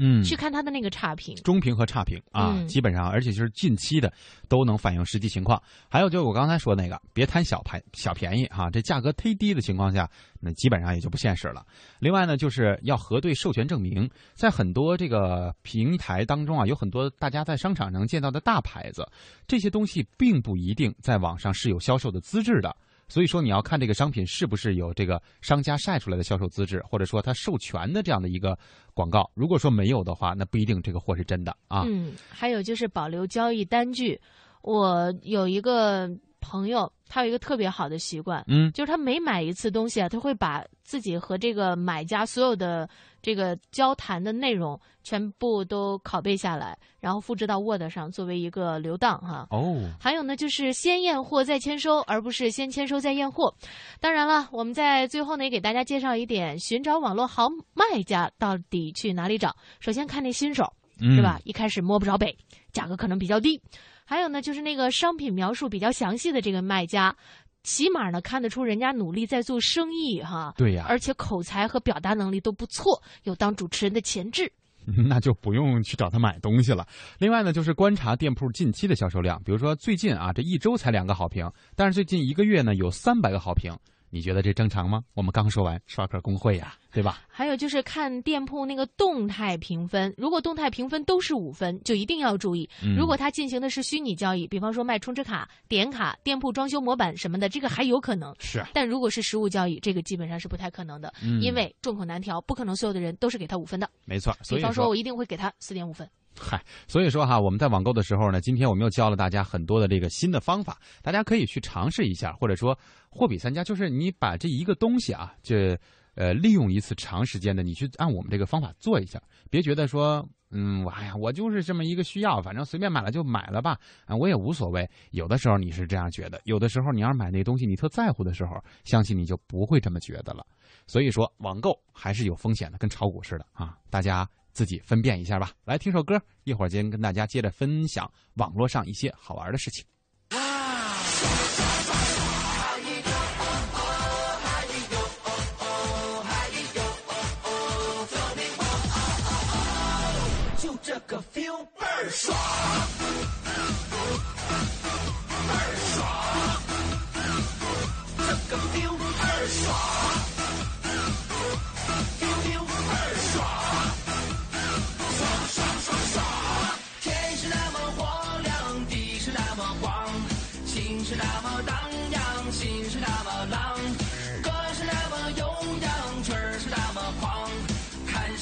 [0.00, 4.12] 嗯，去看他的那个差评，中评和差评啊，嗯基本上，而且就是近期的
[4.48, 5.60] 都能反映实际情况。
[5.88, 11.66] 还有就是我刚才说那个，别贪小牌小便宜哈、这价格忒低的情况下，那基本上也就不现实了。
[11.98, 19.04] 另外呢，就是要核对授权证明，在很多这个平台当中啊，有很多大家在商场能见到的大牌子，
[19.48, 22.76] 这些东西并不一定在网上是有销售的资质的。
[23.08, 28.56] 所以说，你要看这个商品是不是有这个商家晒出来的销售资质，或者说他授权的这样的一个
[28.94, 29.30] 广告。
[29.34, 31.84] 如果说没有的话，那不一定这个货是真的啊。
[31.86, 34.20] 嗯，还有就是保留交易单据。
[34.62, 36.10] 我有一个
[36.48, 42.88] 朋友，他有一个特别好的习惯，嗯就是他每买一次东西啊，他会把自己和这个买家所有的
[43.20, 49.46] 这个交谈的内容全部都拷贝下来，然后复制到 Word 上作为一个留档哈。
[49.50, 53.54] 哦，还有呢，就是先验货再签收，而不是先签收再验货。
[54.00, 59.54] 当然了，我们在最后呢也给大家介绍一点，寻找网络好卖家到底去哪里找。
[59.80, 61.38] 首先看那新手，嗯是吧？
[61.44, 62.34] 一开始摸不着北，
[62.72, 63.60] 价格可能比较低。
[64.08, 67.14] 还有呢，就是那个商品描述比较详细的这个卖家。
[67.62, 74.50] 起码呢，看得出人家努力在做生意哈，对呀而且口才和表达能力都不错，有当主持人的潜质。
[75.06, 76.86] 那就不用去找他买东西了。
[77.18, 81.46] 另外呢，就是观察店铺近期的销售量，比如说最近啊，这一周才两个好评，
[81.76, 83.70] 但是最近一个月呢有三百个好评，
[84.10, 85.02] 你觉得这正常吗？
[85.14, 87.20] 我们刚说完刷客工会呀、对吧？
[87.28, 92.68] 还有就是看店铺那个动态评分，如果动态评分都是五分，就一定要注意。
[92.82, 98.34] 嗯如果他进行的是虚拟交易，比方说卖充值卡、点卡、店铺装修模板什么的，这个还有可能。
[98.38, 103.88] 是但如果是实物交易，这个基本上是不太可能的，嗯因为众口难调，不可能所有的人都是给他五分的。
[104.04, 106.08] 没错，所以比方说，我一定会给他四点五分。
[106.40, 112.78] 嗨，所以说哈，我们在网购的时候呢，今天我们又教了大家很多的这个新的方法，大家可以去尝试一下，或者说
[113.10, 115.78] 货比三家，就是你把这一个东西啊，这
[116.14, 119.20] 呃利用一次长时间的，你去按我们这个方法做一下，
[119.50, 120.26] 别觉得说。
[120.50, 124.88] 嗯，我哎呀，我就是这么一个需要，反正随便买了就买了吧，啊，我也无所谓。
[125.10, 130.42] 有的时候你是这样觉得，有的时候你要是买那东西你特在乎的时候，相信你就不会这么觉得了。
[130.86, 134.26] 所以说，网购还是有风险的，跟炒股似的啊，大家
[134.58, 135.52] 自己分辨一下吧。
[135.64, 139.84] 来听首歌，一会儿间跟大家接着分享网络上一些好玩的事情。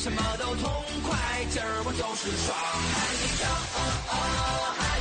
[0.06, 0.70] 什么都痛
[1.02, 1.18] 快，
[1.50, 2.54] 今儿我就是爽。
[2.94, 3.10] 嗨
[3.42, 3.44] 哟
[3.74, 4.14] 哦哦，
[4.78, 4.95] 嗨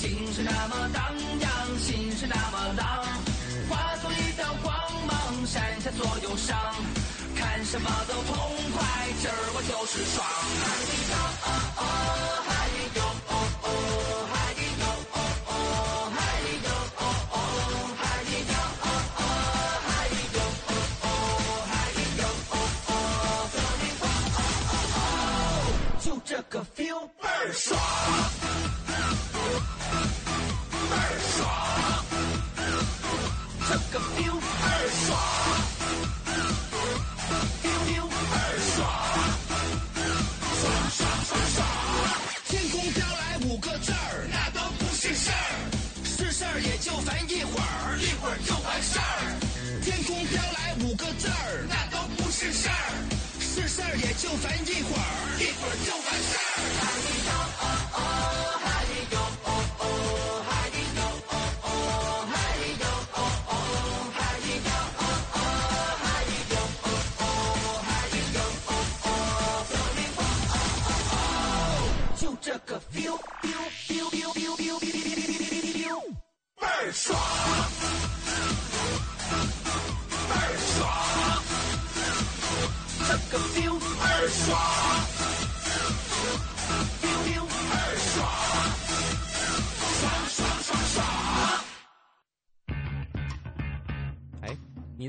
[0.00, 3.04] 心是那么荡漾，心是那么浪，
[3.68, 4.74] 化作一道光
[5.06, 6.56] 芒，闪下所有伤，
[7.36, 8.34] 看什么都痛
[8.74, 10.24] 快，今儿我就是爽！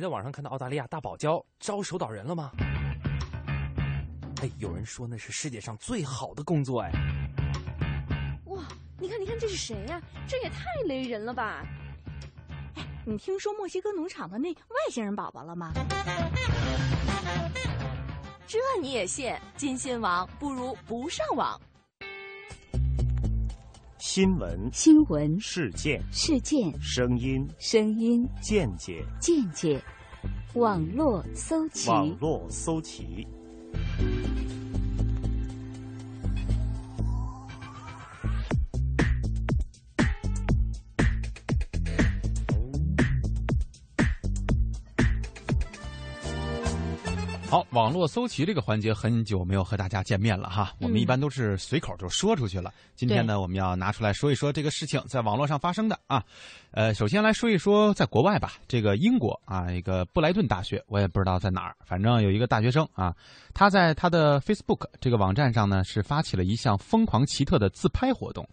[0.01, 2.51] 在网上看到澳大利亚大堡礁招守岛人了吗？
[4.41, 6.91] 哎，有人说那是世界上最好的工作哎。
[8.45, 8.63] 哇，
[8.97, 11.63] 你看，你看，这是谁呀、这也太雷人了吧！
[12.73, 15.71] 哎，你听说墨西哥农场的那外星人宝宝了吗？
[18.47, 19.31] 这你也信？
[19.55, 21.61] 金信网不如不上网。
[24.03, 29.79] 新闻、新闻、事件、事件、声音、声音、见解、见解，
[30.55, 33.27] 网络搜集，网络搜集。
[47.51, 52.71] 好，网络搜集这个环节很久没有和大家见面了哈，我们一般都是随口就说出去了。
[52.95, 56.23] 今天呢，我们要拿出来说一说这个事情在网络上发生的啊。
[56.71, 63.13] 呃，首先来说一说在国外吧，这个英国啊，一个布莱顿大学，我也不知道在哪儿，反正有一个大学生啊，
[63.53, 68.47] 他在他的 Facebook 这个网站上呢，是发起了一项疯狂奇特的自拍活动。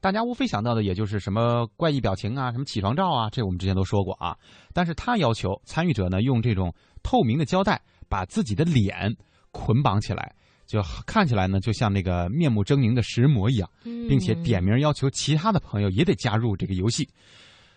[0.00, 4.36] 大家无非想到的也就是什么怪异表情啊，什么起床照啊，这我们之前都说过啊。
[4.72, 7.80] 但是他要求参与者呢，用这种透明的胶带
[8.10, 9.16] 把自己的脸
[9.50, 10.34] 捆绑起来，
[10.66, 17.08] 就看起来呢就像那个面目狰狞的食人魔一样，并且点名要求其他的朋友也得加入这个游戏。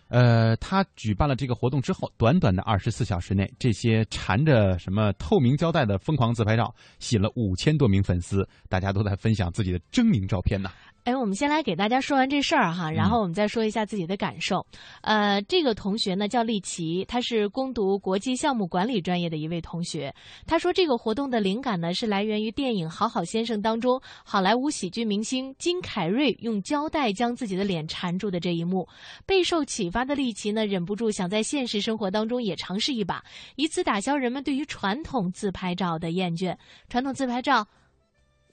[0.08, 10.70] 呃，他举办了这个活动之后，短短的二十四小时内，这些缠着什么透明胶带的疯狂自拍照，吸引了五千多名粉丝，大家都在分享自己的狰狞照片呢。
[11.04, 14.66] 哎，我们先来给大家说完这事儿哈，然后我们再说一下自己的感受。
[15.02, 20.14] 呃，这个同学呢叫丽琪，他是攻读国际项目管理专业的一位同学。
[20.46, 28.88] 他说，这个活动的灵感呢是来源于电影《好好先生》当中，好莱坞喜剧明星金凯瑞用胶带将自己的脸缠住的这一幕。
[29.26, 33.22] 备受启发的丽琪呢，忍不住想在现实生活当中也尝试一把，
[33.56, 36.56] 以此打消人们对于传统自拍照的厌倦。
[36.88, 37.68] 传统自拍照。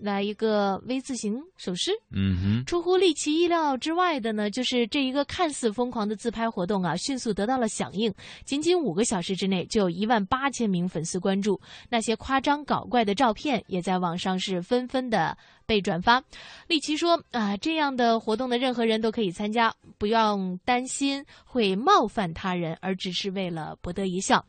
[0.02, 2.66] 来一个 V 字形手势，嗯哼。
[2.66, 8.14] 出乎利奇意料之外的呢，就是这一个看似疯狂的自拍活动啊，迅速得到了响应。
[8.43, 11.60] 仅仅五个小时之内，就有一万八千名粉丝关注。
[11.89, 15.38] 那些夸张搞怪的照片也在网上是纷纷的
[15.72, 16.22] 被转发。
[16.67, 24.45] 丽奇说：“啊，这样的活动的任何人都可以参加，不用担心会冒犯他人，而只是为了博得一笑。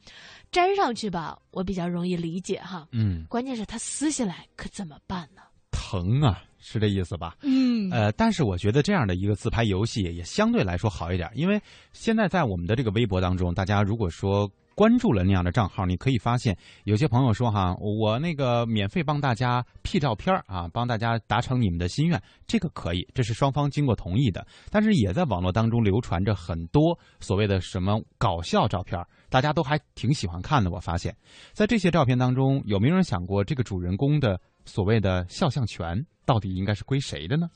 [0.51, 2.89] 粘上去吧，我比较容易理解哈。
[2.91, 7.37] 嗯，关键是它撕下来可怎么办呢？”疼啊，是这意思吧？
[7.43, 11.63] 嗯，呃，但是我觉得这样的一个自拍游戏也相对来说好一点，因为
[11.93, 14.51] 现在在我们的这个微博当中，大家如果说
[14.83, 24.45] 关注了那样的账号，你可以发现有些朋友说哈，我那个免费帮大家 P 照片啊，帮大家达成你们的心愿，这个可以，这是双方经过同意的。
[24.71, 30.69] 但是也在网络当中流传着很多所谓的什么搞笑照片，大家都还挺喜欢看的。
[30.69, 31.15] 我发现，
[31.53, 34.41] 在这些照片当中，有没有人想过这个主人公的？
[34.65, 37.49] 所谓的肖像权到底应该是归谁的呢？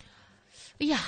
[0.79, 1.01] 哎呀，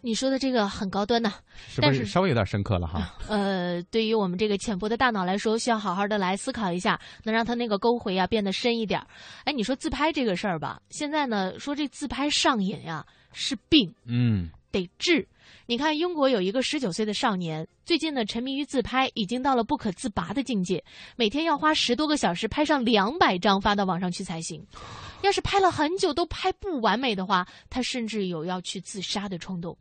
[0.00, 1.34] 你说的这个很高端呐，
[1.68, 3.16] 是不是稍微有点深刻了哈？
[3.28, 9.04] 呃，对于我们这个浅薄的大脑来说，需要好好的来思考一下，能让它那个沟回啊变得深一点。
[9.44, 15.26] 哎，你说自拍这个事儿吧，现在呢说这自拍上瘾呀是病，嗯，得治。
[15.66, 20.82] 你看，英国有一个十九岁的少年，最近呢沉迷于自拍，已经到了不可自拔的境界，
[21.16, 24.64] 每天要花十多个小时拍上两百张发到网上去才行。
[25.20, 29.76] 要是拍了很久都拍不完美的话，他甚至有要去自杀的冲动。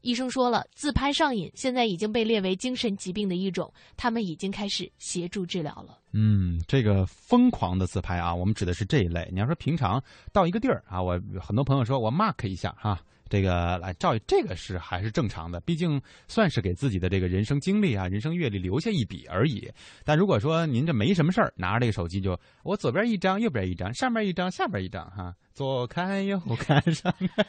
[0.00, 5.98] 医生说了，自拍上瘾现在已经被列为精神疾病的一种，他们已经开始协助治疗了。
[6.12, 9.28] 嗯，这个疯狂的自拍啊，我们指的是这一类。
[9.32, 13.00] 你要说平常到一个地儿啊，我很多朋友说我 mark 一下哈、
[13.30, 19.70] 这个来照这个是还是正常的，毕竟算是给自己的这个人生经历啊、人生阅历留下一笔而已。
[20.04, 27.46] 但如果说您这没什么事儿，拿着这个手机就我左边一张，右边一张，上面一张，下边一张，哈，左看右看上看，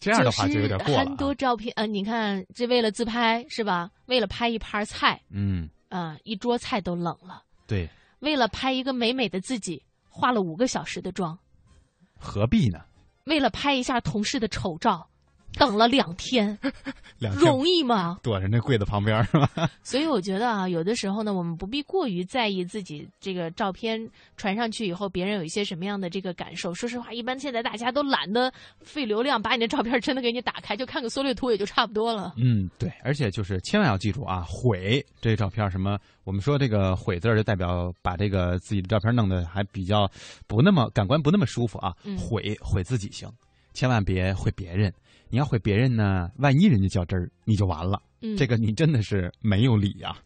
[0.00, 1.04] 这样的话就有点过了、啊。
[1.04, 3.88] 很多照片，呃，你看这为了自拍是吧？
[4.06, 7.44] 为了拍一盘菜，嗯，啊、呃，一桌菜都冷了。
[7.68, 7.88] 对，
[8.18, 11.38] 为了拍一个美美的自己，化了五个小时的妆，
[12.18, 12.80] 何必呢？
[13.24, 15.08] 为了拍一下同事的丑照，
[15.58, 16.58] 等了两天，
[17.18, 18.18] 两天容易吗？
[18.22, 19.48] 躲在那柜子旁边是吧？
[19.82, 23.98] 所以我觉得啊，有的时候呢，我们不必过于在意自己这个照片
[24.36, 26.74] 传上去以后，别人有一些什么样的这个感受。
[26.74, 32.34] 说实话，一般现在大家都懒得费流量，把你的照片真的给你打开，就看个缩略图也就差不多了。
[32.36, 40.10] 嗯，对，而且就是千万要记住啊，毁这照片什么，我们说这个毁字就代表把这个自己的照片弄得还比较
[40.46, 43.28] 不那么感官不那么舒服啊，嗯毁毁自己行，
[43.72, 44.92] 千万别毁别人。
[45.34, 48.00] 你要毁别人呢，万一人家较真儿，你就完了。
[48.20, 50.16] 嗯这个你真的是没有理呀、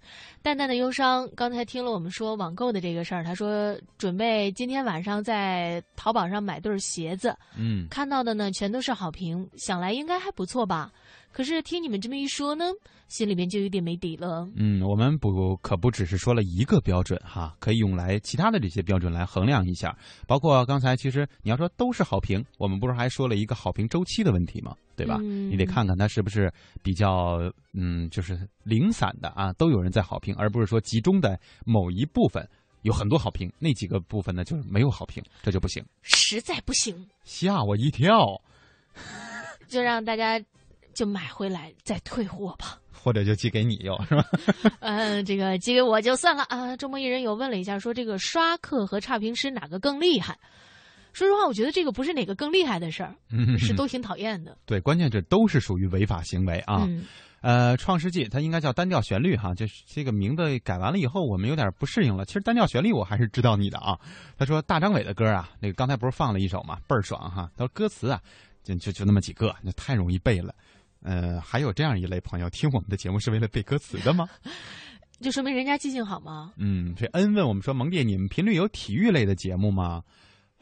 [0.43, 10.93] 淡淡的忧伤，刚才听了我们说网购的这个事儿，他说准备今天晚上在淘宝上买对儿鞋子，嗯，看到的呢全都是好评，想来应该还不错吧。
[11.33, 12.67] 可是听你们这么一说呢，
[13.09, 14.47] 心里面就有点没底了。
[14.55, 19.97] 嗯，我们不可不只是说了一个标准哈，可以用来其他的这些标准来衡量一下，
[20.27, 24.77] 包括刚才其实你要说都是好评，我们不是还说了一个好评周期的问题吗？
[24.99, 25.17] 对吧？
[25.23, 27.39] 嗯你得看看它是不是比较
[27.73, 32.47] 嗯，就是零散的啊，都有人在好评，而不是说集中的某一部分
[32.83, 38.41] 有很多好评，那几个部分呢就是没有好评，这就不行，实在不行，吓我一跳，
[39.69, 40.39] 就让大家
[40.93, 42.79] 就买回来再退货吧。
[43.01, 44.25] 或者就寄给你又是吧？
[44.81, 46.77] 嗯，这个寄给我就算了啊。
[46.77, 50.37] 周末一人有问了一下，说这个刷客和差评师哪个更厉害？
[51.19, 54.57] 说实话，我觉得这个不是哪个更厉害的事儿，嗯是都挺讨厌的。
[54.65, 56.85] 对，关键这都是属于违法行为啊。
[56.89, 57.05] 嗯
[57.41, 62.25] 呃，创世纪它应该叫单调旋律哈，就是这个名字改完了以后，我们有点不适应了。
[62.25, 63.97] 其实单调旋律我还是知道你的啊。
[64.37, 67.49] 他说大张伟的歌啊，那个刚才不是放了一首嘛，倍儿爽哈。
[67.57, 68.21] 他说歌词啊，
[68.65, 70.53] 就就就那么几个，那太容易背了。
[71.01, 74.29] 呃，还有这样一类朋友，听我们的节目是为了背歌词的吗？
[75.21, 76.53] 就说明人家记性好吗？
[76.57, 80.03] 嗯，这恩问我们说，蒙弟，你们频率有体育类的节目吗？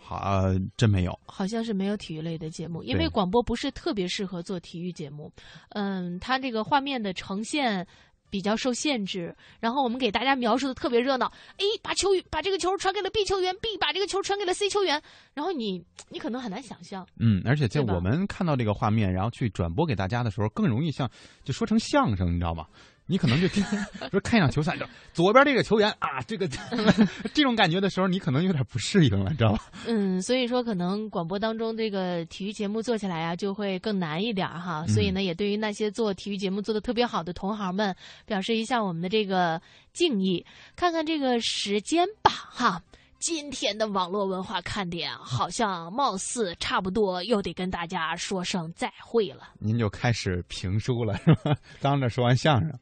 [0.07, 1.19] 好、呃真没有。
[1.27, 5.33] 好像是没有体育类的节目，因为广播不是特别适合做体育节目。
[5.71, 7.85] 嗯，它这个画面的呈现
[8.31, 11.27] 比较受限制，然后我们给大家描述的特别热闹。
[11.59, 15.03] A 把球把这个球传给了 B 球员，B 把这个球传给了 C 球员，
[15.35, 17.07] 然后你你可能很难想象。
[17.19, 21.11] 嗯，而且在我们看到这个画面，然后去转播给大家的时候，更容易像
[21.43, 22.67] 就说成相声，你知道吗？
[23.07, 23.65] 你可能就听
[24.11, 26.49] 说看一场球赛，就左边这个球员啊，这个
[27.33, 29.63] 这种感觉的时候，你可能有点不适应了，你知道吧？
[29.87, 34.85] 嗯，所以说可能广播当中这个体育节目做起来啊，就会更难一点儿哈。
[34.87, 37.95] 所以呢，也对于那些做体育节目做的特别好的同行们，
[38.25, 39.61] 表示一下我们的这个
[39.93, 40.45] 敬意。
[40.75, 42.83] 看看这个时间吧，哈。
[43.19, 49.49] 今天的网络文化看点好像貌似差不多，又得跟大家说声再会了。
[49.59, 51.57] 您就开始评书了是吧？
[51.81, 52.79] 当着说完相声，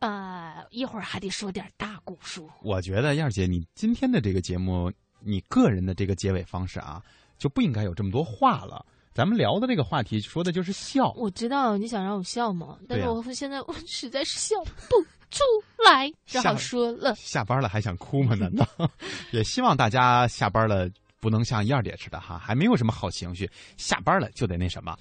[0.00, 2.48] 呃，一会儿还得说点大古书。
[2.62, 7.02] 我觉得燕儿姐，你今天的这个节目，你个人的这个结尾方式啊，
[7.38, 8.84] 就不应该有这么多话了。
[9.12, 15.42] 咱们聊的这个话题说的就是笑，我知道你想让我笑嘛，但是我现在我实在是笑不出
[15.84, 17.14] 来，只好说了。
[17.14, 18.34] 下班了还想哭吗？
[18.34, 18.66] 难道？
[19.32, 20.88] 也希望大家下班了
[21.20, 24.96] 不能像一二姐似的哈，还没有什么好情绪，下班了就得那什么。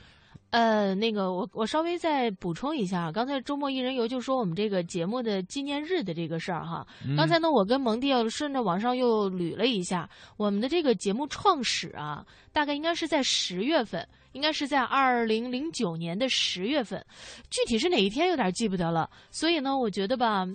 [0.51, 6.86] 呃，那个，我我稍微再补充一下，刚才周末一人游就说我们这个节目的纪念日的这个事儿哈。
[7.05, 17.03] 嗯刚才呢，我跟蒙蒂又顺着网上又捋了一下，我们的这个节目创始啊，大概应该是在十月份，应该是在二零零九年的十月份，
[17.49, 19.09] 具体是哪一天有点记不得了。
[19.32, 20.47] 所以呢，我觉得吧，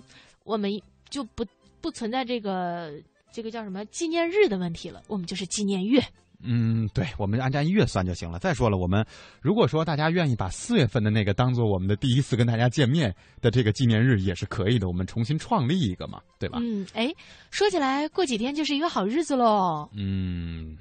[0.43, 0.71] 我们
[1.09, 1.45] 就不
[1.81, 2.93] 不存在这个
[3.31, 6.03] 这个叫什么纪念日的问题了，我们就是纪念月。
[6.47, 8.37] 嗯，对，我们按照月算就行了。
[8.37, 9.03] 再说了，我们
[9.41, 13.11] 如果说大家愿意把四月份的那个当做我们的第一次跟大家见面
[13.41, 14.87] 的这个纪念日，也是可以的。
[14.87, 16.59] 我们重新创立一个嘛，对吧？
[16.61, 17.11] 嗯，哎，
[17.49, 19.89] 说起来，过几天就是一个好日子喽。
[19.93, 20.75] 嗯，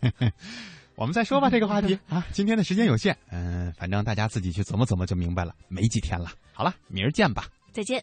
[0.98, 2.26] 我们再说吧这个话题 啊。
[2.32, 5.54] 今天的时间有限，嗯、反正大家自己去琢磨琢磨就明白了。
[5.68, 7.46] 没几天了，好了，明儿见吧。
[7.72, 8.02] 再见。